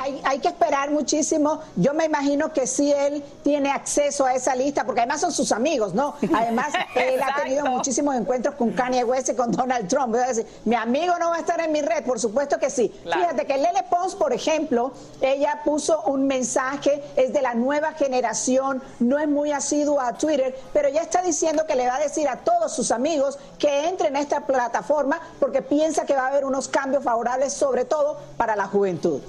hay, 0.00 0.38
que 0.38 0.48
esperar 0.48 0.90
muchísimo. 0.90 1.60
Yo 1.76 1.94
me 1.94 2.06
imagino 2.06 2.52
que 2.52 2.66
si 2.66 2.92
él 2.92 3.22
tiene 3.42 3.70
acceso 3.70 4.24
a 4.24 4.34
esa 4.34 4.54
lista, 4.54 4.84
porque 4.84 5.00
además 5.00 5.20
son 5.20 5.32
sus 5.32 5.52
amigos, 5.52 5.94
¿no? 5.94 6.14
Además, 6.34 6.72
él 6.94 7.20
ha 7.22 7.42
tenido 7.42 7.66
muchísimos 7.66 8.14
encuentros 8.16 8.54
con 8.54 8.72
Kanye 8.72 9.04
West 9.04 9.30
y 9.30 9.34
con 9.34 9.50
Donald 9.52 9.88
Trump. 9.88 10.12
Voy 10.12 10.20
a 10.20 10.28
decir, 10.28 10.46
mi 10.64 10.74
amigo 10.74 11.14
no 11.18 11.30
va 11.30 11.36
a 11.36 11.40
estar 11.40 11.60
en 11.60 11.72
mi 11.72 11.82
red, 11.82 12.04
por 12.04 12.18
supuesto 12.18 12.58
que 12.58 12.70
sí. 12.70 12.92
Fíjate 13.02 13.46
que 13.46 13.56
Lele 13.56 13.84
Pons, 13.88 14.14
por 14.14 14.32
ejemplo, 14.32 14.92
ella 15.20 15.60
puso 15.64 16.02
un 16.02 16.26
mensaje, 16.26 17.02
es 17.16 17.32
de 17.32 17.42
la 17.42 17.54
nueva 17.54 17.92
generación, 17.92 18.82
no 18.98 19.18
es 19.18 19.28
muy 19.28 19.52
asiduo 19.52 20.00
a 20.00 20.14
Twitter, 20.14 20.58
pero 20.72 20.88
ya 20.88 21.02
está 21.02 21.22
diciendo 21.22 21.66
que 21.66 21.74
le 21.74 21.86
va 21.86 21.96
a 21.96 22.00
decir 22.00 22.28
a 22.28 22.36
todos 22.36 22.72
sus 22.72 22.90
amigos 22.90 23.38
que 23.58 23.88
entren 23.88 24.16
a 24.16 24.20
esta 24.20 24.46
plataforma 24.46 25.20
porque 25.38 25.62
piensa 25.62 26.06
que 26.06 26.14
va 26.14 26.26
a 26.26 26.28
haber 26.28 26.44
unos 26.44 26.68
cambios 26.68 27.04
favorables, 27.04 27.52
sobre 27.52 27.84
todo 27.84 28.18
para 28.36 28.56
la 28.56 28.66
juventud. 28.66 29.20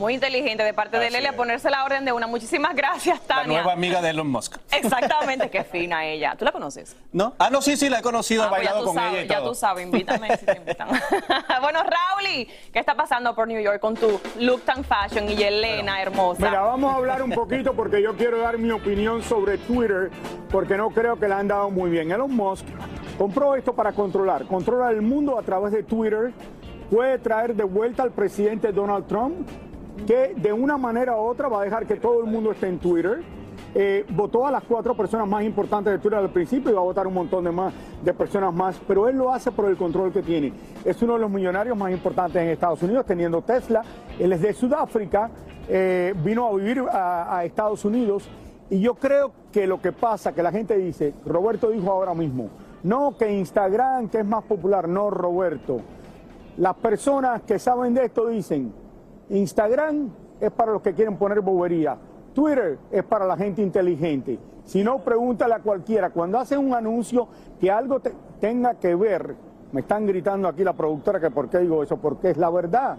Muy 0.00 0.14
inteligente 0.14 0.62
de 0.62 0.72
parte 0.72 0.98
de 0.98 1.10
Lele 1.10 1.28
a 1.28 1.36
ponerse 1.36 1.68
la 1.68 1.84
orden 1.84 2.06
de 2.06 2.12
una. 2.12 2.26
Muchísimas 2.26 2.74
gracias, 2.74 3.20
Tania. 3.20 3.42
La 3.42 3.62
nueva 3.64 3.72
amiga 3.74 4.00
de 4.00 4.08
Elon 4.08 4.30
Musk. 4.30 4.56
Exactamente, 4.72 5.50
qué 5.50 5.62
fina 5.62 6.06
ella. 6.06 6.34
¿Tú 6.38 6.46
la 6.46 6.52
conoces? 6.52 6.96
¿No? 7.12 7.34
Ah, 7.38 7.50
no, 7.50 7.60
sí, 7.60 7.76
sí, 7.76 7.90
la 7.90 7.98
he 7.98 8.02
conocido, 8.02 8.44
he 8.44 8.46
ah, 8.46 8.48
pues 8.48 8.64
bailado 8.64 8.86
con 8.86 8.98
ella 8.98 9.22
y 9.24 9.28
Ya 9.28 9.42
tú 9.42 9.54
sabes, 9.54 9.84
invítame 9.84 10.34
si 10.38 10.46
te 10.46 10.56
invitan. 10.56 10.88
bueno, 11.60 11.80
Rauli, 11.82 12.48
¿qué 12.72 12.78
está 12.78 12.94
pasando 12.94 13.34
por 13.34 13.46
New 13.46 13.60
York 13.60 13.78
con 13.78 13.94
tu 13.94 14.18
look 14.38 14.62
tan 14.62 14.84
fashion 14.84 15.28
y 15.28 15.42
Elena 15.42 16.00
hermosa? 16.00 16.46
Mira, 16.46 16.62
vamos 16.62 16.94
a 16.94 16.96
hablar 16.96 17.22
un 17.22 17.32
poquito 17.32 17.74
porque 17.74 18.00
yo 18.00 18.16
quiero 18.16 18.38
dar 18.38 18.56
mi 18.56 18.70
opinión 18.70 19.22
sobre 19.22 19.58
Twitter 19.58 20.10
porque 20.50 20.78
no 20.78 20.88
creo 20.88 21.20
que 21.20 21.28
la 21.28 21.40
han 21.40 21.48
dado 21.48 21.68
muy 21.68 21.90
bien. 21.90 22.10
Elon 22.10 22.34
Musk 22.34 22.64
compró 23.18 23.54
esto 23.54 23.74
para 23.74 23.92
controlar, 23.92 24.46
controla 24.46 24.88
el 24.92 25.02
mundo 25.02 25.38
a 25.38 25.42
través 25.42 25.72
de 25.72 25.82
Twitter, 25.82 26.32
puede 26.90 27.18
traer 27.18 27.54
de 27.54 27.64
vuelta 27.64 28.02
al 28.02 28.12
presidente 28.12 28.72
Donald 28.72 29.06
Trump 29.06 29.46
que 30.06 30.34
de 30.36 30.52
una 30.52 30.76
manera 30.76 31.16
u 31.16 31.20
otra 31.20 31.48
va 31.48 31.60
a 31.60 31.64
dejar 31.64 31.86
que 31.86 31.96
todo 31.96 32.20
el 32.20 32.26
mundo 32.26 32.52
esté 32.52 32.68
en 32.68 32.78
Twitter. 32.78 33.22
Eh, 33.74 34.04
votó 34.10 34.46
a 34.46 34.50
las 34.50 34.64
cuatro 34.64 34.96
personas 34.96 35.28
más 35.28 35.44
importantes 35.44 35.92
de 35.92 35.98
Twitter 35.98 36.18
al 36.18 36.30
principio 36.30 36.70
y 36.70 36.74
va 36.74 36.80
a 36.80 36.84
votar 36.84 37.06
un 37.06 37.14
montón 37.14 37.44
de 37.44 37.52
más 37.52 37.72
de 38.02 38.12
personas 38.14 38.52
más, 38.52 38.80
pero 38.88 39.08
él 39.08 39.16
lo 39.16 39.32
hace 39.32 39.52
por 39.52 39.66
el 39.66 39.76
control 39.76 40.12
que 40.12 40.22
tiene. 40.22 40.52
Es 40.84 41.00
uno 41.02 41.14
de 41.14 41.20
los 41.20 41.30
millonarios 41.30 41.76
más 41.76 41.92
importantes 41.92 42.42
en 42.42 42.48
Estados 42.48 42.82
Unidos, 42.82 43.06
teniendo 43.06 43.42
Tesla. 43.42 43.82
Él 44.18 44.32
es 44.32 44.40
de 44.40 44.54
Sudáfrica, 44.54 45.30
eh, 45.68 46.14
vino 46.24 46.46
a 46.46 46.56
vivir 46.56 46.80
a, 46.90 47.36
a 47.36 47.44
Estados 47.44 47.84
Unidos 47.84 48.28
y 48.70 48.80
yo 48.80 48.94
creo 48.94 49.32
que 49.52 49.66
lo 49.66 49.80
que 49.80 49.90
pasa, 49.90 50.32
que 50.32 50.44
la 50.44 50.52
gente 50.52 50.76
dice, 50.78 51.12
Roberto 51.26 51.70
dijo 51.70 51.90
ahora 51.90 52.14
mismo, 52.14 52.48
no 52.84 53.16
que 53.18 53.30
Instagram, 53.30 54.08
que 54.08 54.20
es 54.20 54.26
más 54.26 54.44
popular, 54.44 54.88
no 54.88 55.10
Roberto. 55.10 55.80
Las 56.56 56.76
personas 56.76 57.42
que 57.42 57.58
saben 57.58 57.94
de 57.94 58.04
esto 58.04 58.28
dicen, 58.28 58.72
Instagram 59.30 60.10
es 60.40 60.50
para 60.50 60.72
los 60.72 60.82
que 60.82 60.94
quieren 60.94 61.16
poner 61.16 61.40
bobería. 61.40 61.96
Twitter 62.34 62.78
es 62.90 63.04
para 63.04 63.26
la 63.26 63.36
gente 63.36 63.62
inteligente. 63.62 64.38
Si 64.64 64.84
no, 64.84 64.98
pregúntale 64.98 65.54
a 65.54 65.60
cualquiera. 65.60 66.10
Cuando 66.10 66.38
hacen 66.38 66.58
un 66.58 66.74
anuncio 66.74 67.28
que 67.60 67.70
algo 67.70 68.00
tenga 68.40 68.74
que 68.74 68.94
ver, 68.94 69.34
me 69.72 69.80
están 69.80 70.06
gritando 70.06 70.48
aquí 70.48 70.64
la 70.64 70.72
productora 70.72 71.20
que 71.20 71.30
por 71.30 71.48
qué 71.48 71.58
digo 71.58 71.82
eso, 71.82 71.96
porque 71.96 72.30
es 72.30 72.36
la 72.36 72.50
verdad. 72.50 72.98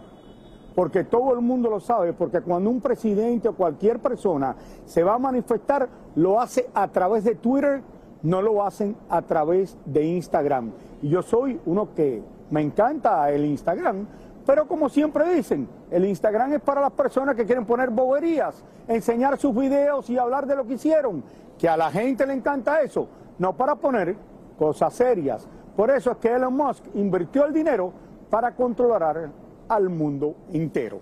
Porque 0.76 1.04
todo 1.04 1.34
el 1.34 1.42
mundo 1.42 1.70
lo 1.70 1.80
sabe, 1.82 2.14
porque 2.14 2.42
cuando 2.42 2.70
un 2.70 2.80
presidente 2.80 3.50
o 3.50 3.56
cualquier 3.56 4.00
persona 4.00 4.56
se 4.86 5.04
va 5.04 5.16
a 5.16 5.20
manifestar, 5.20 5.88
lo 6.16 6.40
hace 6.40 6.70
a 6.74 6.88
través 6.88 7.26
de 7.26 7.36
Twitter, 7.36 7.82
no 8.24 8.42
lo 8.42 8.64
hacen 8.66 8.96
a 9.10 9.22
través 9.22 9.78
de 9.86 10.04
Instagram. 10.06 10.72
Y 11.02 11.10
yo 11.10 11.22
soy 11.22 11.60
uno 11.66 11.94
que 11.94 12.24
me 12.52 12.62
encanta 12.62 13.30
el 13.32 13.46
Instagram, 13.46 14.08
pero 14.46 14.68
como 14.68 14.90
siempre 14.90 15.34
dicen, 15.34 15.68
el 15.90 16.06
Instagram 16.06 16.54
es 16.54 16.62
para 16.62 16.82
las 16.82 16.92
personas 16.92 17.36
que 17.36 17.46
quieren 17.46 17.66
poner 17.66 17.90
boberías, 17.90 18.64
enseñar 18.88 19.38
sus 19.38 19.56
videos 19.56 20.10
y 20.10 20.18
hablar 20.18 20.46
de 20.46 20.56
lo 20.56 20.66
que 20.66 20.74
hicieron, 20.74 21.24
que 21.58 21.70
a 21.70 21.78
la 21.78 21.92
gente 21.92 22.26
le 22.26 22.34
encanta 22.34 22.82
eso, 22.82 23.08
no 23.38 23.56
para 23.56 23.76
poner 23.76 24.16
cosas 24.58 24.94
serias. 24.94 25.48
Por 25.76 25.90
eso 25.92 26.12
es 26.12 26.18
que 26.18 26.30
Elon 26.30 26.56
Musk 26.56 26.84
invirtió 26.96 27.46
el 27.46 27.54
dinero 27.54 27.94
para 28.30 28.56
controlar 28.56 29.30
al 29.68 29.90
mundo 29.90 30.36
entero. 30.52 31.02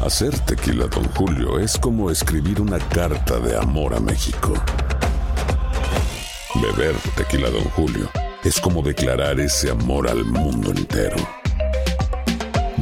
Hacer 0.00 0.38
tequila, 0.40 0.86
Don 0.86 1.04
Julio, 1.14 1.58
es 1.58 1.78
como 1.78 2.10
escribir 2.10 2.60
una 2.60 2.78
carta 2.78 3.38
de 3.38 3.56
amor 3.56 3.94
a 3.94 4.00
México. 4.00 4.52
Beber 6.54 6.94
tequila, 7.16 7.48
Don 7.50 7.64
Julio, 7.70 8.08
es 8.44 8.60
como 8.60 8.82
declarar 8.82 9.40
ese 9.40 9.70
amor 9.70 10.08
al 10.08 10.24
mundo 10.24 10.70
entero. 10.70 11.16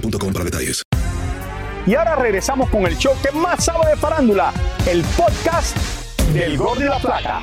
boostmobile.com 0.00 0.32
para 0.32 0.44
detalles. 0.44 0.82
Y 1.86 1.94
ahora 1.94 2.16
regresamos 2.16 2.68
con 2.70 2.86
el 2.86 2.96
show 2.98 3.14
que 3.22 3.30
más 3.32 3.64
sabe 3.64 3.90
de 3.90 3.96
farándula, 3.96 4.52
el 4.86 5.02
podcast 5.16 5.76
del 6.34 6.56
Gordo 6.58 6.82
y 6.82 6.88
la 6.88 6.98
Plata. 6.98 7.42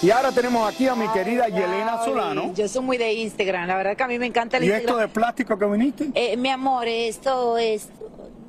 Y 0.00 0.10
ahora 0.10 0.32
tenemos 0.32 0.72
aquí 0.72 0.88
a 0.88 0.94
mi 0.94 1.06
querida 1.08 1.48
Yelena 1.48 2.02
Solano. 2.04 2.52
Yo 2.54 2.66
soy 2.68 2.82
muy 2.82 2.96
de 2.98 3.12
Instagram, 3.12 3.68
la 3.68 3.76
verdad 3.76 3.96
que 3.96 4.02
a 4.02 4.08
mí 4.08 4.18
me 4.18 4.26
encanta 4.26 4.56
el 4.56 4.64
¿Y 4.64 4.68
esto 4.68 4.78
Instagram. 4.80 5.00
de 5.08 5.08
plástico 5.14 5.58
que 5.58 5.66
viniste? 5.66 6.10
Eh, 6.14 6.36
mi 6.36 6.48
amor, 6.48 6.88
esto 6.88 7.56
es 7.58 7.84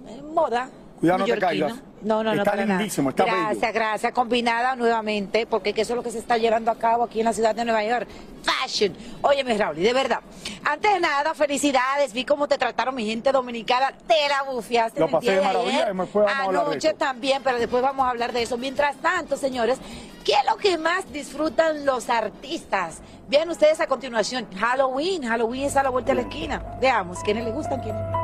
eh, 0.08 0.22
moda. 0.34 0.70
Cuidado, 1.00 1.20
no 1.20 1.26
te 1.26 1.38
caigas. 1.38 1.74
No, 2.02 2.24
no, 2.24 2.34
no, 2.34 2.40
Está 2.42 2.52
para 2.52 2.66
nada. 2.66 2.80
lindísimo, 2.80 3.10
está 3.12 3.26
Gracias, 3.26 3.60
bello. 3.62 3.74
gracias. 3.74 4.14
Combinada 4.14 4.76
nuevamente, 4.76 5.46
porque 5.46 5.70
eso 5.76 5.94
es 5.94 5.98
lo 5.98 6.04
que 6.04 6.12
se 6.12 6.20
está 6.20 6.38
llevando 6.38 6.72
a 6.72 6.76
cabo 6.76 7.04
aquí 7.04 7.20
en 7.20 7.26
la 7.26 7.34
ciudad 7.34 7.54
de 7.54 7.64
Nueva 7.66 7.84
York. 7.84 8.08
Fashion. 8.44 8.94
Óyeme, 9.22 9.58
Raúl, 9.58 9.76
de 9.78 9.94
verdad. 9.94 10.20
Antes 10.66 10.94
de 10.94 11.00
nada, 11.00 11.34
felicidades. 11.34 12.14
Vi 12.14 12.24
cómo 12.26 12.48
te 12.48 12.58
trataron 12.58 12.96
mi 12.96 13.06
gente 13.06 13.32
dominicana. 13.32 13.92
Te 14.08 14.28
la 14.30 14.44
bufiaste 14.44 15.00
Lo 15.00 15.10
pasé 15.10 15.32
día 15.32 15.36
de 15.40 15.42
maravilla 15.42 15.84
ayer. 15.88 15.96
y 15.96 15.98
después 16.00 16.26
vamos 16.26 16.32
a 16.40 16.44
hablar 16.46 16.64
de 16.66 16.72
Anoche 16.72 16.88
eso. 16.90 16.98
también, 16.98 17.44
pero 17.44 17.58
después 17.60 17.84
vamos 17.84 18.06
a 18.06 18.10
hablar 18.10 18.32
de 18.34 18.42
eso. 18.44 18.58
Mientras 18.58 18.96
tanto, 18.98 19.36
señores, 19.38 19.78
¿qué 20.24 20.32
es 20.34 20.46
lo 20.50 20.58
que 20.58 20.78
más 20.78 21.12
disfrutan 21.12 21.86
los 21.86 22.10
artistas? 22.10 23.00
Vean 23.28 23.50
ustedes 23.50 23.80
a 23.82 23.88
continuación, 23.88 24.48
Halloween. 24.58 25.24
Halloween 25.24 25.64
está 25.64 25.82
a 25.82 25.84
la 25.84 25.90
vuelta 25.90 26.12
de 26.12 26.16
la 26.16 26.22
esquina. 26.22 26.62
Veamos, 26.80 27.20
¿quiénes 27.24 27.44
les 27.46 27.54
gustan? 27.54 27.82
¿Quiénes 27.82 28.02
no? 28.12 28.23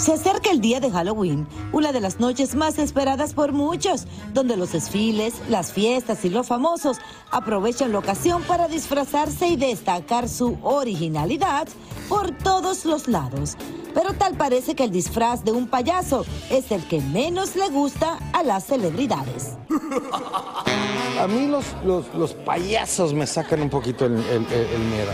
Se 0.00 0.14
acerca 0.14 0.50
el 0.50 0.62
día 0.62 0.80
de 0.80 0.90
Halloween, 0.90 1.46
una 1.72 1.92
de 1.92 2.00
las 2.00 2.20
noches 2.20 2.54
más 2.54 2.78
esperadas 2.78 3.34
por 3.34 3.52
muchos, 3.52 4.06
donde 4.32 4.56
los 4.56 4.72
desfiles, 4.72 5.34
las 5.50 5.72
fiestas 5.72 6.24
y 6.24 6.30
los 6.30 6.46
famosos 6.46 6.96
aprovechan 7.30 7.92
la 7.92 7.98
ocasión 7.98 8.42
para 8.44 8.66
disfrazarse 8.66 9.48
y 9.48 9.56
destacar 9.56 10.26
su 10.30 10.56
originalidad 10.62 11.68
por 12.08 12.30
todos 12.30 12.86
los 12.86 13.08
lados. 13.08 13.56
Pero 13.92 14.14
tal 14.14 14.36
parece 14.38 14.74
que 14.74 14.84
el 14.84 14.90
disfraz 14.90 15.44
de 15.44 15.52
un 15.52 15.66
payaso 15.68 16.24
es 16.48 16.70
el 16.72 16.82
que 16.88 17.02
menos 17.02 17.54
le 17.54 17.68
gusta 17.68 18.18
a 18.32 18.42
las 18.42 18.64
celebridades. 18.64 19.58
A 21.20 21.26
mí 21.26 21.48
los, 21.48 21.64
los, 21.84 22.06
los 22.14 22.32
payasos 22.32 23.12
me 23.12 23.26
sacan 23.26 23.60
un 23.60 23.68
poquito 23.68 24.06
el, 24.06 24.14
el- 24.14 24.46
el- 24.46 24.66
el 24.72 24.80
miedo. 24.80 25.10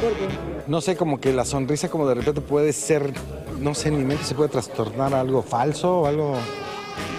No 0.68 0.80
sé, 0.80 0.96
como 0.96 1.18
que 1.20 1.32
la 1.32 1.44
sonrisa 1.44 1.88
como 1.90 2.06
de 2.06 2.14
repente 2.14 2.40
puede 2.40 2.72
ser, 2.72 3.12
no 3.60 3.74
sé, 3.74 3.88
en 3.88 3.98
mi 3.98 4.04
mente 4.04 4.24
se 4.24 4.34
puede 4.34 4.48
trastornar 4.48 5.14
algo 5.14 5.42
falso 5.42 6.00
o 6.00 6.06
algo... 6.06 6.36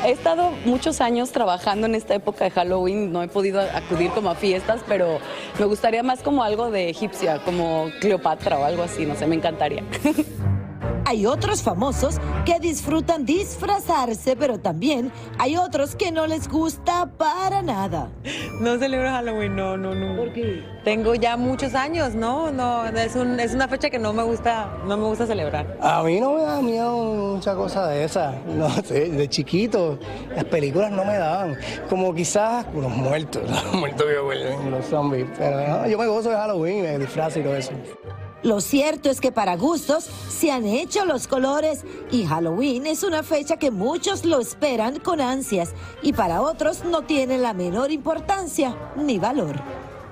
He 0.06 0.12
estado 0.12 0.52
muchos 0.66 1.02
años 1.02 1.32
trabajando 1.32 1.88
en 1.88 1.96
esta 1.96 2.16
época 2.16 2.46
de 2.46 2.52
Halloween, 2.52 3.12
no 3.12 3.22
he 3.24 3.28
podido 3.28 3.62
acudir 3.62 4.12
como 4.12 4.30
a 4.30 4.36
fiestas, 4.36 4.82
pero 4.88 5.20
me 5.60 5.66
gustaría 5.66 6.04
más 6.04 6.22
como 6.22 6.44
algo 6.44 6.72
de 6.72 6.90
egipcia, 6.90 7.40
como 7.44 7.90
Cleopatra 8.00 8.60
o 8.60 8.64
algo 8.64 8.84
así, 8.84 9.06
no 9.06 9.16
sé, 9.16 9.28
me 9.28 9.36
encantaría. 9.36 9.84
Hay 11.10 11.26
otros 11.26 11.62
famosos 11.62 12.20
que 12.46 12.60
disfrutan 12.60 13.26
disfrazarse, 13.26 14.36
pero 14.36 14.60
también 14.60 15.10
hay 15.40 15.56
otros 15.56 15.96
que 15.96 16.12
no 16.12 16.28
les 16.28 16.50
gusta 16.50 17.06
para 17.18 17.62
nada. 17.62 18.10
No 18.60 18.78
celebro 18.78 19.08
Halloween, 19.10 19.56
no, 19.56 19.78
no, 19.78 19.96
no. 19.96 20.18
¿Por 20.18 20.34
qué? 20.34 20.66
Tengo 20.84 21.16
ya 21.16 21.38
muchos 21.38 21.76
años, 21.76 22.14
¿no? 22.14 22.52
No, 22.52 22.86
es, 22.88 23.16
un- 23.16 23.40
es 23.40 23.54
una 23.54 23.70
fecha 23.70 23.90
que 23.90 24.00
no 24.00 24.12
me 24.12 24.24
gusta, 24.24 24.70
no 24.86 24.98
me 24.98 25.06
gusta 25.06 25.26
celebrar. 25.26 25.78
A 25.82 26.04
mí 26.04 26.20
no 26.20 26.34
me 26.34 26.42
da 26.42 26.62
miedo 26.62 26.98
mucha 27.14 27.56
cosa 27.56 27.88
de 27.88 28.04
esa. 28.04 28.34
No 28.46 28.70
sé, 28.70 29.10
de 29.10 29.30
chiquito 29.30 29.98
las 30.36 30.44
películas 30.44 30.92
no 30.92 31.06
me 31.06 31.16
daban. 31.18 31.58
Como 31.90 32.14
quizás 32.14 32.66
los 32.76 32.92
muertos, 32.92 33.44
los 33.50 33.74
muertos 33.76 34.06
que 34.06 34.20
vuelven, 34.20 34.72
los 34.72 34.86
zombies. 34.86 35.28
Pero 35.38 35.68
no, 35.70 35.88
yo 35.88 35.98
me 35.98 36.06
gozo 36.08 36.30
de 36.32 36.36
Halloween, 36.36 36.82
me 36.84 37.00
disfrazo 37.00 37.40
y 37.40 37.44
todo 37.44 37.56
eso. 37.56 37.72
Lo 38.48 38.62
cierto 38.62 39.10
es 39.10 39.20
que 39.20 39.34
para 39.34 39.58
gustos 39.58 40.06
se 40.06 40.52
han 40.54 40.66
hecho 40.66 41.04
los 41.04 41.28
colores 41.28 41.84
y 42.12 42.26
Halloween 42.26 42.86
es 42.88 43.04
una 43.04 43.22
fecha 43.22 43.58
que 43.58 43.72
muchos 43.72 44.24
lo 44.24 44.40
esperan 44.40 45.00
con 45.00 45.20
ansias 45.20 45.74
y 46.02 46.14
para 46.14 46.42
otros 46.42 46.86
no 46.86 47.02
tiene 47.02 47.38
la 47.40 47.52
menor 47.54 47.92
importancia 47.92 48.74
ni 48.96 49.20
valor. 49.20 49.58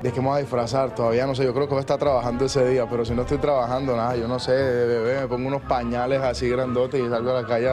¿De 0.01 0.11
qué 0.11 0.19
me 0.19 0.27
voy 0.27 0.35
a 0.35 0.41
disfrazar? 0.41 0.93
Todavía 0.93 1.25
no 1.25 1.33
sé, 1.33 1.45
yo 1.45 1.53
creo 1.53 1.65
que 1.67 1.75
voy 1.75 1.77
a 1.77 1.87
estar 1.87 1.97
trabajando 1.97 2.43
ese 2.43 2.67
día, 2.67 2.85
pero 2.89 3.05
si 3.05 3.13
no 3.13 3.21
estoy 3.21 3.37
trabajando, 3.37 3.95
nada, 3.95 4.17
yo 4.17 4.27
no 4.27 4.37
sé, 4.37 4.51
de 4.51 4.85
bebé 4.85 5.21
me 5.21 5.27
pongo 5.29 5.47
unos 5.47 5.61
pañales 5.61 6.21
así 6.21 6.49
grandotes 6.49 7.01
y 7.01 7.07
salgo 7.09 7.31
a 7.31 7.41
la 7.41 7.47
calle. 7.47 7.69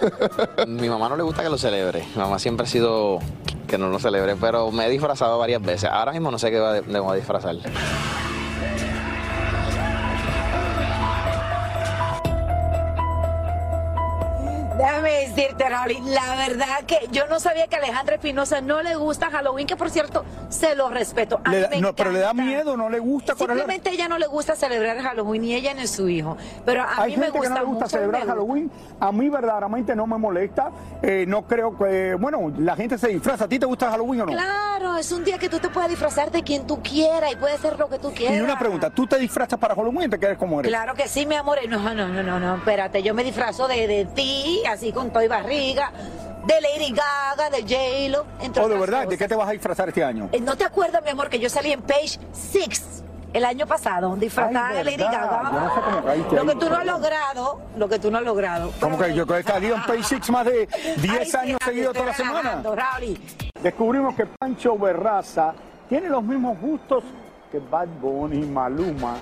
Mi 0.66 0.88
mamá 0.88 1.10
no 1.10 1.16
le 1.18 1.24
gusta 1.24 1.42
que 1.42 1.50
lo 1.50 1.58
celebre. 1.58 2.06
Mi 2.14 2.22
mamá 2.22 2.38
siempre 2.38 2.64
ha 2.64 2.68
sido 2.70 3.18
que 3.68 3.76
no 3.76 3.90
lo 3.90 3.98
celebre, 3.98 4.34
pero 4.40 4.70
me 4.72 4.86
he 4.86 4.88
disfrazado 4.90 5.38
varias 5.38 5.60
veces. 5.60 5.90
Ahora 5.92 6.12
mismo 6.12 6.30
no 6.30 6.38
sé 6.38 6.50
qué 6.50 6.58
va- 6.58 6.80
me 6.86 6.98
voy 7.00 7.12
a 7.12 7.16
disfrazar. 7.16 7.56
Déjame 14.84 15.28
decirte, 15.28 15.66
Raúl, 15.66 15.94
la 16.12 16.36
verdad 16.36 16.84
que 16.86 17.08
yo 17.10 17.26
no 17.26 17.40
sabía 17.40 17.66
que 17.68 17.76
a 17.76 17.78
Alejandra 17.78 18.16
Espinosa 18.16 18.60
no 18.60 18.82
le 18.82 18.94
gusta 18.96 19.30
Halloween, 19.30 19.66
que 19.66 19.76
por 19.76 19.88
cierto, 19.88 20.26
se 20.50 20.74
lo 20.74 20.90
respeto. 20.90 21.40
A 21.42 21.50
mí 21.50 21.56
me 21.70 21.80
no, 21.80 21.94
pero 21.94 22.10
le 22.12 22.18
da 22.20 22.34
miedo, 22.34 22.76
no 22.76 22.90
le 22.90 22.98
gusta 22.98 23.34
correr. 23.34 23.56
Simplemente 23.56 23.90
ella 23.90 24.08
no 24.08 24.18
le 24.18 24.26
gusta 24.26 24.54
celebrar 24.56 24.98
Halloween, 25.00 25.40
ni 25.40 25.54
ella 25.54 25.72
ni 25.72 25.86
su 25.86 26.06
hijo. 26.08 26.36
Pero 26.66 26.82
a 26.82 27.02
Hay 27.02 27.12
mí 27.12 27.16
me 27.16 27.30
gusta 27.30 27.40
que 27.40 27.48
no 27.48 27.54
le 27.54 27.64
gusta 27.64 27.84
mucho, 27.84 27.88
celebrar 27.88 28.20
gusta. 28.22 28.32
Halloween. 28.34 28.70
A 29.00 29.10
mí 29.10 29.28
verdaderamente 29.30 29.96
no 29.96 30.06
me 30.06 30.18
molesta. 30.18 30.70
Eh, 31.02 31.24
no 31.26 31.46
creo 31.46 31.78
que, 31.78 32.14
bueno, 32.16 32.52
la 32.58 32.76
gente 32.76 32.98
se 32.98 33.08
disfraza. 33.08 33.44
¿A 33.44 33.48
ti 33.48 33.58
te 33.58 33.64
gusta 33.64 33.90
Halloween 33.90 34.20
o 34.20 34.26
no? 34.26 34.32
Claro, 34.32 34.98
es 34.98 35.10
un 35.12 35.24
día 35.24 35.38
que 35.38 35.48
tú 35.48 35.58
te 35.60 35.70
puedes 35.70 35.88
disfrazar 35.88 36.30
de 36.30 36.42
quien 36.42 36.66
tú 36.66 36.82
quieras 36.82 37.32
y 37.32 37.36
puedes 37.36 37.58
hacer 37.58 37.78
lo 37.78 37.88
que 37.88 37.98
tú 37.98 38.12
quieras. 38.12 38.36
Y 38.36 38.40
una 38.42 38.58
pregunta, 38.58 38.90
¿tú 38.90 39.06
te 39.06 39.18
disfrazas 39.18 39.58
para 39.58 39.74
Halloween 39.74 40.08
o 40.08 40.10
te 40.10 40.18
quedas 40.18 40.36
como 40.36 40.60
eres? 40.60 40.70
Claro 40.70 40.94
que 40.94 41.08
sí, 41.08 41.24
mi 41.24 41.36
amor. 41.36 41.58
No, 41.70 41.94
no, 41.94 42.06
no, 42.08 42.22
no, 42.22 42.38
no, 42.38 42.56
espérate. 42.56 43.02
Yo 43.02 43.14
me 43.14 43.24
disfrazo 43.24 43.66
de, 43.66 43.86
de 43.86 44.04
ti, 44.04 44.62
así 44.74 44.92
con 44.92 45.10
todo 45.10 45.22
y 45.22 45.28
barriga, 45.28 45.90
de 46.46 46.60
Lady 46.60 46.92
Gaga, 46.92 47.48
de 47.50 47.62
J-Lo, 47.62 48.26
entre 48.40 48.62
¿O 48.62 48.66
Oh, 48.66 48.68
de 48.68 48.78
verdad? 48.78 49.00
¿De 49.00 49.04
cosas. 49.06 49.18
qué 49.18 49.28
te 49.28 49.34
vas 49.34 49.48
a 49.48 49.52
disfrazar 49.52 49.88
este 49.88 50.04
año? 50.04 50.28
Eh, 50.32 50.40
¿No 50.40 50.56
te 50.56 50.64
acuerdas, 50.64 51.02
mi 51.02 51.10
amor, 51.10 51.28
que 51.30 51.38
yo 51.38 51.48
salí 51.48 51.72
en 51.72 51.80
Page 51.82 52.18
Six 52.32 53.02
el 53.32 53.44
año 53.44 53.66
pasado, 53.66 54.14
disfrazada 54.16 54.68
Ay, 54.68 54.76
de 54.76 54.84
Lady. 54.84 54.96
Gaga? 55.04 55.50
Yo 55.52 55.60
no 55.60 55.74
sé 55.74 55.80
cómo 55.80 56.04
caíste 56.04 56.36
Lo 56.36 56.46
que 56.46 56.54
tú 56.56 56.68
no 56.70 56.76
has 56.76 56.86
logrado, 56.86 57.60
lo 57.76 57.88
que 57.88 57.98
tú 57.98 58.10
no 58.10 58.18
has 58.18 58.24
logrado. 58.24 58.70
Como 58.78 58.98
que 58.98 59.14
yo 59.14 59.24
he 59.36 59.42
salido 59.42 59.74
en 59.76 59.82
Pay 59.84 60.02
Six 60.04 60.30
más 60.30 60.44
de 60.44 60.68
10 60.98 61.34
años 61.34 61.58
seguidos 61.64 61.94
toda 61.94 62.06
la 62.06 62.14
semana. 62.14 62.62
Raúl. 62.62 63.18
Descubrimos 63.62 64.14
que 64.14 64.26
Pancho 64.26 64.76
Berraza 64.78 65.54
tiene 65.88 66.08
los 66.10 66.22
mismos 66.22 66.60
gustos 66.60 67.02
que 67.50 67.58
Bad 67.58 67.88
Bunny, 68.00 68.44
Maluma 68.46 69.16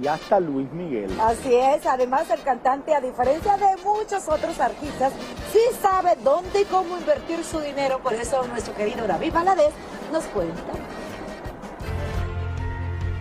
y 0.00 0.06
hasta 0.06 0.40
Luis 0.40 0.70
Miguel. 0.72 1.10
Así 1.20 1.54
es, 1.54 1.86
además 1.86 2.28
el 2.30 2.42
cantante, 2.42 2.94
a 2.94 3.00
diferencia 3.00 3.56
de 3.56 3.76
muchos 3.84 4.28
otros 4.28 4.58
artistas, 4.60 5.12
sí 5.52 5.60
sabe 5.80 6.16
dónde 6.22 6.62
y 6.62 6.64
cómo 6.64 6.98
invertir 6.98 7.44
su 7.44 7.60
dinero, 7.60 8.00
por 8.02 8.14
eso 8.14 8.46
nuestro 8.48 8.74
querido 8.74 9.06
David 9.06 9.32
Valadez 9.32 9.72
nos 10.12 10.24
cuenta. 10.24 10.72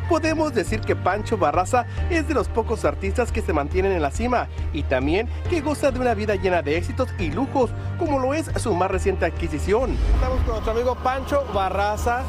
Podemos 0.09 0.55
decir 0.55 0.81
que 0.81 0.95
Pancho 0.95 1.37
Barraza 1.37 1.85
es 2.09 2.27
de 2.27 2.33
los 2.33 2.47
pocos 2.47 2.83
artistas 2.83 3.31
que 3.31 3.43
se 3.43 3.53
mantienen 3.53 3.91
en 3.91 4.01
la 4.01 4.09
cima 4.09 4.47
y 4.73 4.81
también 4.81 5.29
que 5.51 5.61
goza 5.61 5.91
de 5.91 5.99
una 5.99 6.15
vida 6.15 6.33
llena 6.33 6.63
de 6.63 6.77
éxitos 6.77 7.09
y 7.19 7.29
lujos, 7.29 7.69
como 7.99 8.17
lo 8.17 8.33
es 8.33 8.49
su 8.57 8.73
más 8.73 8.89
reciente 8.89 9.25
adquisición. 9.25 9.95
Estamos 10.15 10.39
con 10.39 10.53
nuestro 10.53 10.71
amigo 10.71 10.95
Pancho 10.95 11.45
Barraza. 11.53 12.23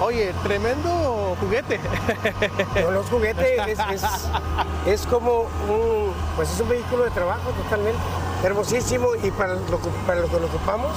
Oye, 0.00 0.32
tremendo 0.42 1.36
juguete. 1.40 1.80
No, 2.82 2.90
los 2.90 3.06
juguetes 3.06 3.66
es, 3.66 3.78
es- 3.90 4.28
es 4.86 5.06
como 5.06 5.40
un, 5.68 6.12
pues 6.36 6.52
es 6.52 6.60
un 6.60 6.68
vehículo 6.68 7.04
de 7.04 7.10
trabajo 7.10 7.50
totalmente. 7.62 7.98
Hermosísimo 8.44 9.08
y 9.22 9.30
para 9.30 9.54
lo, 9.54 9.60
que- 9.80 9.88
para 10.06 10.20
lo 10.20 10.28
que 10.28 10.38
lo 10.38 10.46
ocupamos 10.46 10.92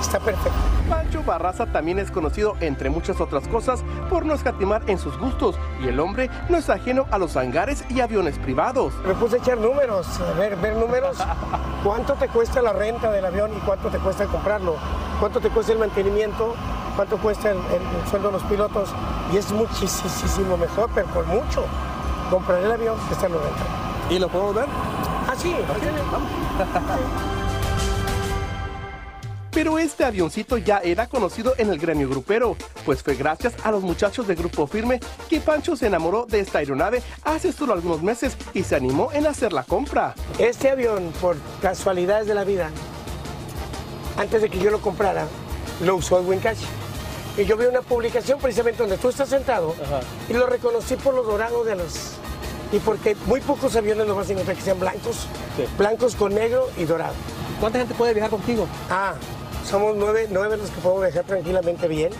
está 0.00 0.20
perfecto. 0.20 0.56
Pancho 0.88 1.22
Barraza 1.24 1.66
también 1.66 1.98
es 1.98 2.10
conocido, 2.12 2.54
entre 2.60 2.88
muchas 2.88 3.20
otras 3.20 3.46
cosas, 3.48 3.82
por 4.08 4.24
no 4.24 4.32
escatimar 4.34 4.82
en 4.86 4.98
sus 4.98 5.18
gustos 5.18 5.56
y 5.82 5.88
el 5.88 5.98
hombre 6.00 6.30
no 6.48 6.56
es 6.56 6.70
ajeno 6.70 7.06
a 7.10 7.18
los 7.18 7.36
hangares 7.36 7.84
y 7.90 8.00
aviones 8.00 8.38
privados. 8.38 8.94
Me 9.04 9.14
puse 9.14 9.36
a 9.36 9.38
echar 9.40 9.58
números, 9.58 10.06
a 10.20 10.38
ver, 10.38 10.54
ver 10.56 10.76
números. 10.76 11.16
¿Cuánto 11.84 12.14
te 12.14 12.28
cuesta 12.28 12.62
la 12.62 12.72
renta 12.72 13.10
del 13.10 13.26
avión 13.26 13.50
y 13.56 13.60
cuánto 13.60 13.88
te 13.88 13.98
cuesta 13.98 14.24
comprarlo? 14.26 14.76
¿Cuánto 15.20 15.40
te 15.40 15.50
cuesta 15.50 15.72
el 15.72 15.78
mantenimiento? 15.80 16.54
¿Cuánto 16.98 17.16
cuesta 17.18 17.52
el, 17.52 17.58
el- 17.58 18.00
el 18.02 18.10
sueldo 18.10 18.26
de 18.26 18.32
los 18.32 18.42
pilotos? 18.42 18.88
Y 19.32 19.36
es 19.36 19.52
muchísimo 19.52 20.56
mejor, 20.56 20.90
pero 20.92 21.06
por 21.06 21.24
mucho, 21.26 21.64
comprar 22.28 22.58
el 22.60 22.72
avión 22.72 22.96
que 23.06 23.14
estarlo 23.14 23.38
rentando. 23.40 23.70
¿Y 24.10 24.18
lo 24.18 24.28
podemos 24.28 24.56
ver? 24.56 24.64
Ah, 25.28 25.34
sí, 25.38 25.54
vamos. 26.10 26.28
Pero 29.52 29.78
este 29.78 30.04
avioncito 30.04 30.56
ya 30.58 30.78
era 30.78 31.06
conocido 31.06 31.54
en 31.56 31.70
el 31.70 31.78
gremio 31.78 32.08
grupero, 32.08 32.56
pues 32.84 33.00
fue 33.02 33.14
gracias 33.14 33.54
a 33.64 33.70
los 33.70 33.82
muchachos 33.84 34.26
de 34.26 34.34
Grupo 34.34 34.66
Firme 34.66 34.98
que 35.30 35.40
Pancho 35.40 35.76
se 35.76 35.86
enamoró 35.86 36.26
de 36.26 36.40
esta 36.40 36.58
aeronave 36.58 37.00
hace 37.24 37.52
solo 37.52 37.74
algunos 37.74 38.02
meses 38.02 38.36
y 38.54 38.64
se 38.64 38.74
animó 38.74 39.10
en 39.12 39.26
hacer 39.28 39.52
la 39.52 39.62
compra. 39.62 40.14
Este 40.38 40.68
avión, 40.70 41.12
por 41.20 41.36
casualidades 41.62 42.26
de 42.26 42.34
la 42.34 42.42
vida, 42.44 42.70
antes 44.16 44.42
de 44.42 44.50
que 44.50 44.58
yo 44.58 44.70
lo 44.72 44.80
comprara, 44.80 45.26
lo 45.84 45.94
usó 45.96 46.18
Edwin 46.20 46.40
Cash. 46.40 46.58
Y 47.38 47.44
yo 47.44 47.56
vi 47.56 47.66
una 47.66 47.82
publicación 47.82 48.40
precisamente 48.40 48.82
donde 48.82 48.98
tú 48.98 49.10
estás 49.10 49.28
sentado 49.28 49.72
y 50.28 50.32
lo 50.32 50.46
reconocí 50.46 50.96
por 50.96 51.14
los 51.14 51.24
dorados 51.24 51.64
de 51.64 51.76
los... 51.76 52.14
Y 52.72 52.80
porque 52.80 53.16
muy 53.26 53.40
pocos 53.40 53.76
aviones 53.76 54.08
lo 54.08 54.16
vas 54.16 54.28
a 54.28 54.32
encontrar 54.32 54.56
que 54.56 54.62
sean 54.62 54.80
blancos, 54.80 55.28
blancos 55.78 56.16
con 56.16 56.34
negro 56.34 56.68
y 56.76 56.84
dorado. 56.84 57.14
¿Cuánta 57.60 57.78
gente 57.78 57.94
puede 57.94 58.12
viajar 58.12 58.30
contigo? 58.30 58.66
Ah, 58.90 59.14
somos 59.64 59.94
nueve, 59.96 60.26
nueve 60.30 60.56
los 60.56 60.68
que 60.68 60.80
podemos 60.80 61.04
viajar 61.04 61.24
tranquilamente 61.24 61.86
bien. 61.86 62.10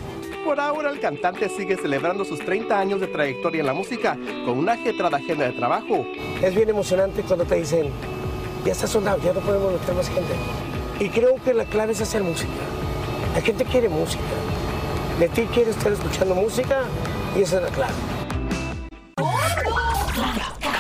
Por 0.44 0.60
ahora 0.60 0.88
el 0.88 1.00
cantante 1.00 1.48
sigue 1.48 1.76
celebrando 1.76 2.24
sus 2.24 2.38
30 2.38 2.78
años 2.78 3.00
de 3.00 3.08
trayectoria 3.08 3.60
en 3.60 3.66
la 3.66 3.74
música 3.74 4.16
con 4.46 4.56
una 4.56 4.74
ajetrada 4.74 5.16
agenda 5.16 5.46
de 5.46 5.52
trabajo. 5.52 6.06
Es 6.40 6.54
bien 6.54 6.68
emocionante 6.68 7.22
cuando 7.22 7.44
te 7.44 7.56
dicen, 7.56 7.90
ya 8.64 8.70
está 8.70 8.86
soldado, 8.86 9.18
ya 9.18 9.32
no 9.32 9.40
podemos 9.40 9.72
meter 9.72 9.94
más 9.96 10.08
gente. 10.08 10.32
Y 11.00 11.08
creo 11.10 11.34
que 11.44 11.54
la 11.54 11.64
clave 11.64 11.92
es 11.92 12.00
hacer 12.00 12.22
música. 12.22 12.52
La 13.34 13.40
gente 13.42 13.64
quiere 13.64 13.88
música. 13.88 14.22
De 15.18 15.28
ti 15.28 15.46
quiere 15.52 15.70
estar 15.70 15.92
escuchando 15.92 16.34
música 16.34 16.82
y 17.36 17.42
esa 17.42 17.56
es 17.56 17.62
la 17.64 17.68
clave. 17.70 17.92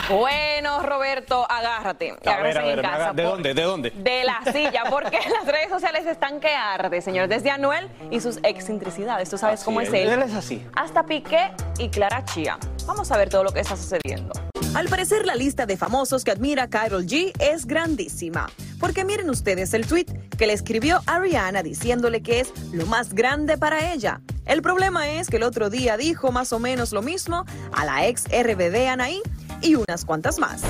Bueno, 0.08 0.82
Roberto, 0.82 1.46
agárrate. 1.50 2.12
A 2.12 2.14
Agárrate 2.30 2.44
ver, 2.44 2.58
a 2.58 2.72
en 2.72 2.80
casa, 2.82 3.12
¿de 3.12 3.22
por- 3.24 3.32
dónde? 3.32 3.54
¿De 3.54 3.62
dónde? 3.62 3.90
De 3.90 4.24
la 4.24 4.40
silla, 4.52 4.84
porque 4.88 5.18
las 5.30 5.44
redes 5.46 5.68
sociales 5.68 6.06
están 6.06 6.40
que 6.40 6.48
arde, 6.54 7.02
señor. 7.02 7.28
Desde 7.28 7.50
Anuel 7.50 7.90
y 8.10 8.20
sus 8.20 8.38
excentricidades. 8.42 9.28
Tú 9.28 9.36
sabes 9.36 9.62
cómo 9.64 9.80
es 9.82 9.88
él. 9.92 10.08
Él 10.08 10.22
es 10.22 10.34
así. 10.34 10.66
Hasta 10.74 11.02
Piqué 11.04 11.50
y 11.78 11.90
Clara 11.90 12.24
Chía. 12.24 12.58
Vamos 12.86 13.10
a 13.12 13.18
ver 13.18 13.28
todo 13.28 13.44
lo 13.44 13.50
que 13.52 13.60
está 13.60 13.76
sucediendo. 13.76 14.32
Al 14.74 14.88
parecer 14.88 15.24
la 15.24 15.34
lista 15.34 15.66
de 15.66 15.76
famosos 15.76 16.24
que 16.24 16.30
admira 16.30 16.68
Carol 16.68 17.06
G 17.06 17.32
es 17.40 17.66
grandísima. 17.66 18.48
Porque 18.78 19.04
miren 19.04 19.30
ustedes 19.30 19.74
el 19.74 19.86
tweet 19.86 20.06
que 20.36 20.46
le 20.46 20.52
escribió 20.52 21.00
a 21.06 21.18
Rihanna 21.18 21.62
diciéndole 21.62 22.22
que 22.22 22.40
es 22.40 22.52
lo 22.72 22.86
más 22.86 23.14
grande 23.14 23.56
para 23.56 23.92
ella. 23.92 24.20
El 24.44 24.62
problema 24.62 25.10
es 25.10 25.28
que 25.28 25.38
el 25.38 25.42
otro 25.42 25.70
día 25.70 25.96
dijo 25.96 26.32
más 26.32 26.52
o 26.52 26.58
menos 26.58 26.92
lo 26.92 27.02
mismo 27.02 27.44
a 27.72 27.84
la 27.84 28.06
ex 28.06 28.24
RBD 28.26 28.88
Anaí 28.88 29.20
y 29.62 29.74
unas 29.74 30.04
cuantas 30.04 30.38
más. 30.38 30.62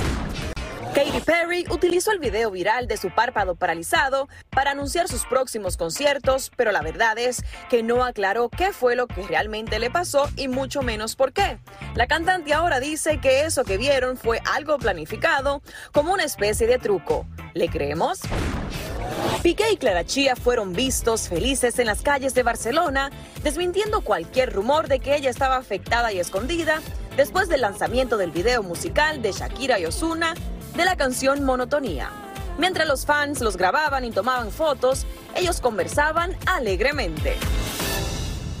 Katy 0.93 1.21
Perry 1.23 1.65
utilizó 1.69 2.11
el 2.11 2.19
video 2.19 2.49
viral 2.49 2.87
de 2.87 2.97
su 2.97 3.11
párpado 3.11 3.55
paralizado 3.55 4.27
para 4.49 4.71
anunciar 4.71 5.07
sus 5.07 5.25
próximos 5.25 5.77
conciertos, 5.77 6.51
pero 6.55 6.71
la 6.71 6.81
verdad 6.81 7.17
es 7.19 7.43
que 7.69 7.83
no 7.83 8.03
aclaró 8.03 8.49
qué 8.49 8.71
fue 8.71 8.95
lo 8.95 9.05
que 9.05 9.21
realmente 9.21 9.77
le 9.77 9.91
pasó 9.91 10.27
y 10.35 10.47
mucho 10.47 10.81
menos 10.81 11.15
por 11.15 11.31
qué. 11.31 11.59
La 11.95 12.07
cantante 12.07 12.53
ahora 12.53 12.79
dice 12.79 13.19
que 13.19 13.45
eso 13.45 13.63
que 13.65 13.77
vieron 13.77 14.17
fue 14.17 14.41
algo 14.51 14.79
planificado, 14.79 15.61
como 15.91 16.13
una 16.13 16.23
especie 16.23 16.65
de 16.65 16.79
truco. 16.79 17.27
¿Le 17.53 17.69
creemos? 17.69 18.21
Piqué 19.43 19.71
y 19.71 19.77
Clara 19.77 20.05
Chía 20.05 20.35
fueron 20.35 20.73
vistos 20.73 21.29
felices 21.29 21.77
en 21.77 21.85
las 21.85 22.01
calles 22.01 22.33
de 22.33 22.43
Barcelona, 22.43 23.11
desmintiendo 23.43 24.01
cualquier 24.01 24.53
rumor 24.53 24.87
de 24.87 24.99
que 24.99 25.15
ella 25.15 25.29
estaba 25.29 25.57
afectada 25.57 26.11
y 26.11 26.19
escondida 26.19 26.81
después 27.15 27.47
del 27.47 27.61
lanzamiento 27.61 28.17
del 28.17 28.31
video 28.31 28.63
musical 28.63 29.21
de 29.21 29.31
Shakira 29.31 29.79
y 29.79 29.85
Osuna 29.85 30.33
de 30.75 30.85
la 30.85 30.95
canción 30.95 31.43
Monotonía. 31.43 32.09
Mientras 32.57 32.87
los 32.87 33.05
fans 33.05 33.41
los 33.41 33.55
grababan 33.57 34.03
y 34.05 34.11
tomaban 34.11 34.51
fotos, 34.51 35.05
ellos 35.35 35.61
conversaban 35.61 36.35
alegremente. 36.45 37.35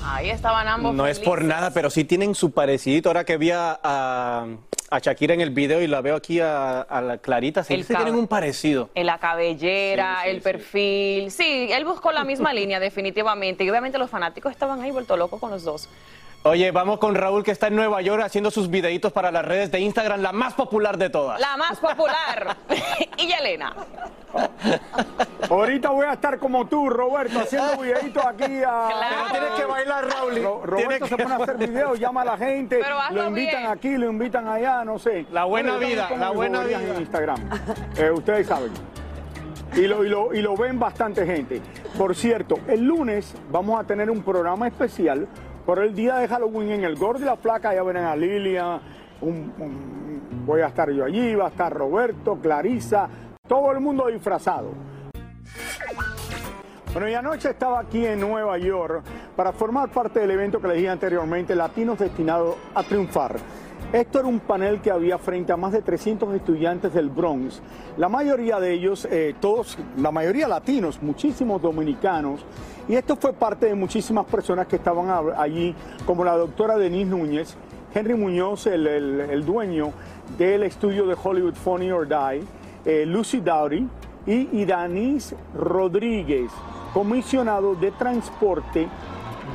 Ahí 0.03 0.29
estaban 0.29 0.67
ambos. 0.67 0.95
No 0.95 1.05
es 1.05 1.19
por 1.19 1.43
nada, 1.43 1.71
pero 1.73 1.89
sí 1.89 2.03
tienen 2.05 2.33
su 2.33 2.51
parecidito. 2.51 3.09
Ahora 3.09 3.25
que 3.25 3.37
vi 3.37 3.51
a, 3.51 3.79
a- 3.83 4.47
a 4.91 4.97
Shakira 4.99 5.35
en 5.35 5.41
el 5.41 5.51
video 5.51 5.81
y 5.81 5.87
la 5.87 6.01
veo 6.01 6.15
aquí 6.15 6.39
a, 6.39 6.81
a 6.81 7.01
la 7.01 7.19
Clarita, 7.19 7.63
sí, 7.63 7.83
tienen 7.83 8.15
un 8.15 8.27
parecido. 8.27 8.89
En 8.95 9.05
la 9.05 9.19
cabellera, 9.19 10.15
Sí, 10.15 10.23
sí, 10.23 10.29
el 10.31 10.35
sí. 10.37 10.41
perfil. 10.41 11.31
Sí, 11.31 11.69
él 11.71 11.85
buscó 11.85 12.11
la 12.11 12.23
misma 12.23 12.53
línea, 12.55 12.79
definitivamente. 12.79 13.63
Y 13.63 13.69
obviamente 13.69 13.99
los 13.99 14.09
fanáticos 14.09 14.51
estaban 14.51 14.81
ahí 14.81 14.89
vuelto 14.89 15.15
locos 15.15 15.39
con 15.39 15.51
los 15.51 15.63
dos. 15.63 15.89
Oye, 16.43 16.71
vamos 16.71 16.99
con 16.99 17.15
Raúl 17.15 17.43
que 17.43 17.51
está 17.51 17.67
en 17.67 17.75
Nueva 17.75 18.01
York 18.01 18.23
haciendo 18.23 18.49
sus 18.49 18.69
videitos 18.69 19.11
para 19.11 19.29
las 19.29 19.43
redes 19.43 19.71
de 19.71 19.81
Instagram, 19.81 20.21
la 20.21 20.31
más 20.31 20.53
popular 20.53 20.97
de 20.97 21.09
todas. 21.09 21.39
La 21.39 21.57
más 21.57 21.77
popular. 21.79 22.55
y 23.17 23.27
Yelena. 23.27 23.73
Ahorita 25.49 25.89
voy 25.89 26.05
a 26.05 26.13
estar 26.13 26.39
como 26.39 26.65
tú, 26.67 26.89
Roberto, 26.89 27.39
haciendo 27.39 27.77
videitos 27.81 28.25
aquí 28.25 28.45
a... 28.45 28.87
Claro. 28.89 29.31
Tienes 29.31 29.49
que 29.57 29.65
bailar, 29.65 30.05
Raúl. 30.07 30.41
Ro- 30.43 30.61
Roberto 30.65 31.07
se 31.07 31.17
pone 31.17 31.33
a 31.33 31.37
hacer 31.37 31.57
videos, 31.57 31.99
llama 31.99 32.21
a 32.21 32.25
la 32.25 32.37
gente, 32.37 32.79
Pero 32.81 32.99
hazlo 32.99 33.21
lo 33.23 33.27
invitan 33.29 33.59
bien. 33.61 33.71
aquí, 33.71 33.97
lo 33.97 34.09
invitan 34.09 34.47
allá, 34.47 34.85
no 34.85 34.97
sé. 34.97 35.25
La 35.31 35.43
buena 35.43 35.73
Bueno, 35.73 35.87
vida, 35.87 36.09
la 36.17 36.29
buena 36.29 36.63
vida. 36.63 36.81
en 36.81 37.01
Instagram. 37.01 37.49
Eh, 37.97 38.11
ustedes 38.11 38.47
saben. 38.47 38.71
Y 39.75 39.81
lo, 39.87 40.05
y, 40.05 40.09
lo, 40.09 40.33
y 40.33 40.41
lo 40.41 40.55
ven 40.55 40.79
bastante 40.79 41.25
gente. 41.25 41.61
Por 41.97 42.15
cierto, 42.15 42.59
el 42.67 42.81
lunes 42.85 43.35
vamos 43.51 43.79
a 43.79 43.83
tener 43.83 44.09
un 44.09 44.23
programa 44.23 44.67
especial 44.67 45.27
por 45.69 45.77
el 45.77 45.93
día 45.93 46.15
de 46.15 46.27
Halloween 46.27 46.71
en 46.71 46.83
el 46.83 46.95
Gordo 46.95 47.21
y 47.21 47.25
la 47.25 47.35
Flaca. 47.35 47.75
Ya 47.75 47.83
verán 47.83 48.05
a 48.05 48.15
Lilia, 48.15 48.81
voy 50.43 50.61
a 50.61 50.65
estar 50.65 50.89
yo 50.89 51.05
allí, 51.05 51.35
va 51.35 51.45
a 51.45 51.49
estar 51.49 51.71
Roberto, 51.71 52.39
Clarisa, 52.41 53.07
todo 53.47 53.71
el 53.71 53.79
mundo 53.79 54.07
disfrazado. 54.07 54.71
Bueno, 56.91 57.07
y 57.07 57.13
anoche 57.13 57.51
estaba 57.51 57.81
aquí 57.81 58.03
en 58.03 58.19
Nueva 58.19 58.57
York 58.57 59.03
para 59.35 59.51
formar 59.51 59.89
parte 59.89 60.21
del 60.21 60.31
evento 60.31 60.59
que 60.59 60.69
les 60.69 60.77
dije 60.77 60.89
anteriormente, 60.89 61.53
Latinos 61.53 61.99
Destinados 61.99 62.55
a 62.73 62.81
Triunfar. 62.81 63.35
Esto 63.91 64.19
era 64.19 64.27
un 64.27 64.39
panel 64.39 64.81
que 64.81 64.91
había 64.91 65.17
frente 65.17 65.51
a 65.51 65.57
más 65.57 65.71
de 65.71 65.81
300 65.81 66.35
estudiantes 66.35 66.93
del 66.93 67.09
Bronx, 67.09 67.59
la 67.97 68.07
mayoría 68.07 68.59
de 68.59 68.71
ellos, 68.73 69.07
eh, 69.09 69.33
todos, 69.39 69.79
la 69.97 70.11
mayoría 70.11 70.47
latinos, 70.47 71.01
muchísimos 71.01 71.59
dominicanos, 71.59 72.45
y 72.87 72.93
esto 72.95 73.15
fue 73.15 73.33
parte 73.33 73.65
de 73.65 73.73
muchísimas 73.73 74.25
personas 74.27 74.67
que 74.67 74.75
estaban 74.75 75.07
allí, 75.35 75.73
como 76.05 76.23
la 76.23 76.37
doctora 76.37 76.77
Denise 76.77 77.09
Núñez, 77.09 77.55
Henry 77.91 78.13
Muñoz, 78.13 78.67
el, 78.67 78.85
el- 78.85 79.43
dueño 79.43 79.91
del 80.37 80.61
estudio 80.63 81.07
de 81.07 81.15
Hollywood 81.21 81.55
Funny 81.55 81.89
or 81.91 82.07
Die, 82.07 82.43
eh, 82.85 83.05
Lucy 83.07 83.39
Dowdy 83.39 83.87
y 84.27 84.49
Iranis 84.61 85.33
Rodríguez, 85.57 86.51
comisionado 86.93 87.73
de 87.73 87.89
transporte 87.89 88.87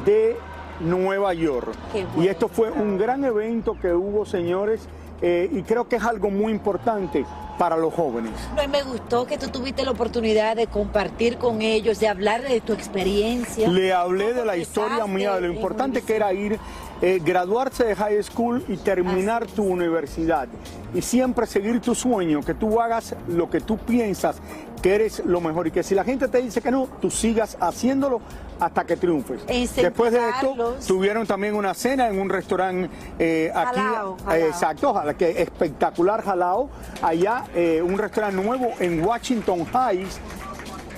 de 0.05 0.37
Nueva 0.81 1.35
York. 1.35 1.73
Bueno. 1.93 2.09
Y 2.23 2.29
esto 2.29 2.49
fue 2.49 2.71
un 2.71 2.99
gran 2.99 3.25
evento 3.25 3.77
que 3.81 3.93
hubo, 3.93 4.25
señores, 4.25 4.89
eh, 5.23 5.49
y 5.51 5.63
creo 5.63 5.89
que 5.89 5.97
es 5.97 6.03
algo 6.03 6.31
muy 6.31 6.53
importante 6.53 7.25
para 7.59 7.77
los 7.77 7.95
jóvenes. 7.95 8.33
No, 8.57 8.67
me 8.69 8.83
gustó 8.83 9.27
que 9.27 9.39
tú 9.39 9.49
tuviste 9.49 9.85
la 9.85 9.93
oportunidad 9.93 10.57
de 10.57 10.67
compartir 10.67 11.39
con 11.39 11.63
ellos, 11.63 12.01
de 12.01 12.09
hablar 12.09 12.43
de 12.43 12.61
tu 12.61 12.73
experiencia. 12.73 13.69
Le 13.69 13.93
hablé 13.93 14.33
de 14.33 14.45
la 14.45 14.53
¿Cómo 14.53 14.63
historia 14.63 15.07
mía, 15.07 15.35
de 15.37 15.43
lo 15.43 15.53
importante 15.53 16.03
que 16.03 16.17
era 16.17 16.33
ir 16.33 16.59
eh, 17.07 17.21
graduarse 17.23 17.85
de 17.85 17.95
high 17.95 18.23
school 18.23 18.64
y 18.67 18.79
terminar 18.79 19.47
tu 19.47 19.62
universidad. 19.62 20.49
Y 20.95 21.03
siempre 21.03 21.47
seguir 21.47 21.79
tu 21.81 21.95
sueño, 21.95 22.40
que 22.40 22.55
tú 22.55 22.81
hagas 22.81 23.14
lo 23.29 23.51
que 23.51 23.61
tú 23.61 23.77
piensas 23.77 24.40
que 24.81 24.95
eres 24.95 25.23
lo 25.27 25.43
mejor 25.43 25.67
y 25.67 25.71
que 25.71 25.83
si 25.83 25.95
la 25.95 26.03
gente 26.03 26.29
te 26.29 26.40
dice 26.40 26.62
que 26.62 26.71
no, 26.71 26.88
tú 27.03 27.11
sigas 27.11 27.59
haciéndolo 27.61 28.23
hasta 28.59 28.85
que 28.85 28.97
triunfes. 28.97 29.47
Después 29.47 30.12
de 30.12 30.31
esto, 30.31 30.77
tuvieron 30.87 31.27
también 31.27 31.55
una 31.55 31.75
cena 31.75 32.09
en 32.09 32.19
un 32.19 32.31
restaurante 32.31 32.88
eh, 33.19 33.53
aquí. 33.55 33.81
Jalao, 33.81 34.17
eh, 34.17 34.23
jalao. 34.25 34.47
exacto, 34.47 35.03
que 35.19 35.43
espectacular 35.43 36.23
jalao. 36.23 36.71
Allá, 37.03 37.45
eh, 37.55 37.83
un 37.83 37.99
restaurante 37.99 38.43
nuevo 38.43 38.73
en 38.79 39.05
Washington 39.05 39.67
Heights. 39.75 40.21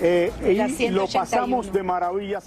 eh, 0.00 0.32
y 0.42 0.54
lo 0.54 1.06
181. 1.06 1.06
pasamos 1.12 1.72
de 1.72 1.82
maravillas. 1.82 2.46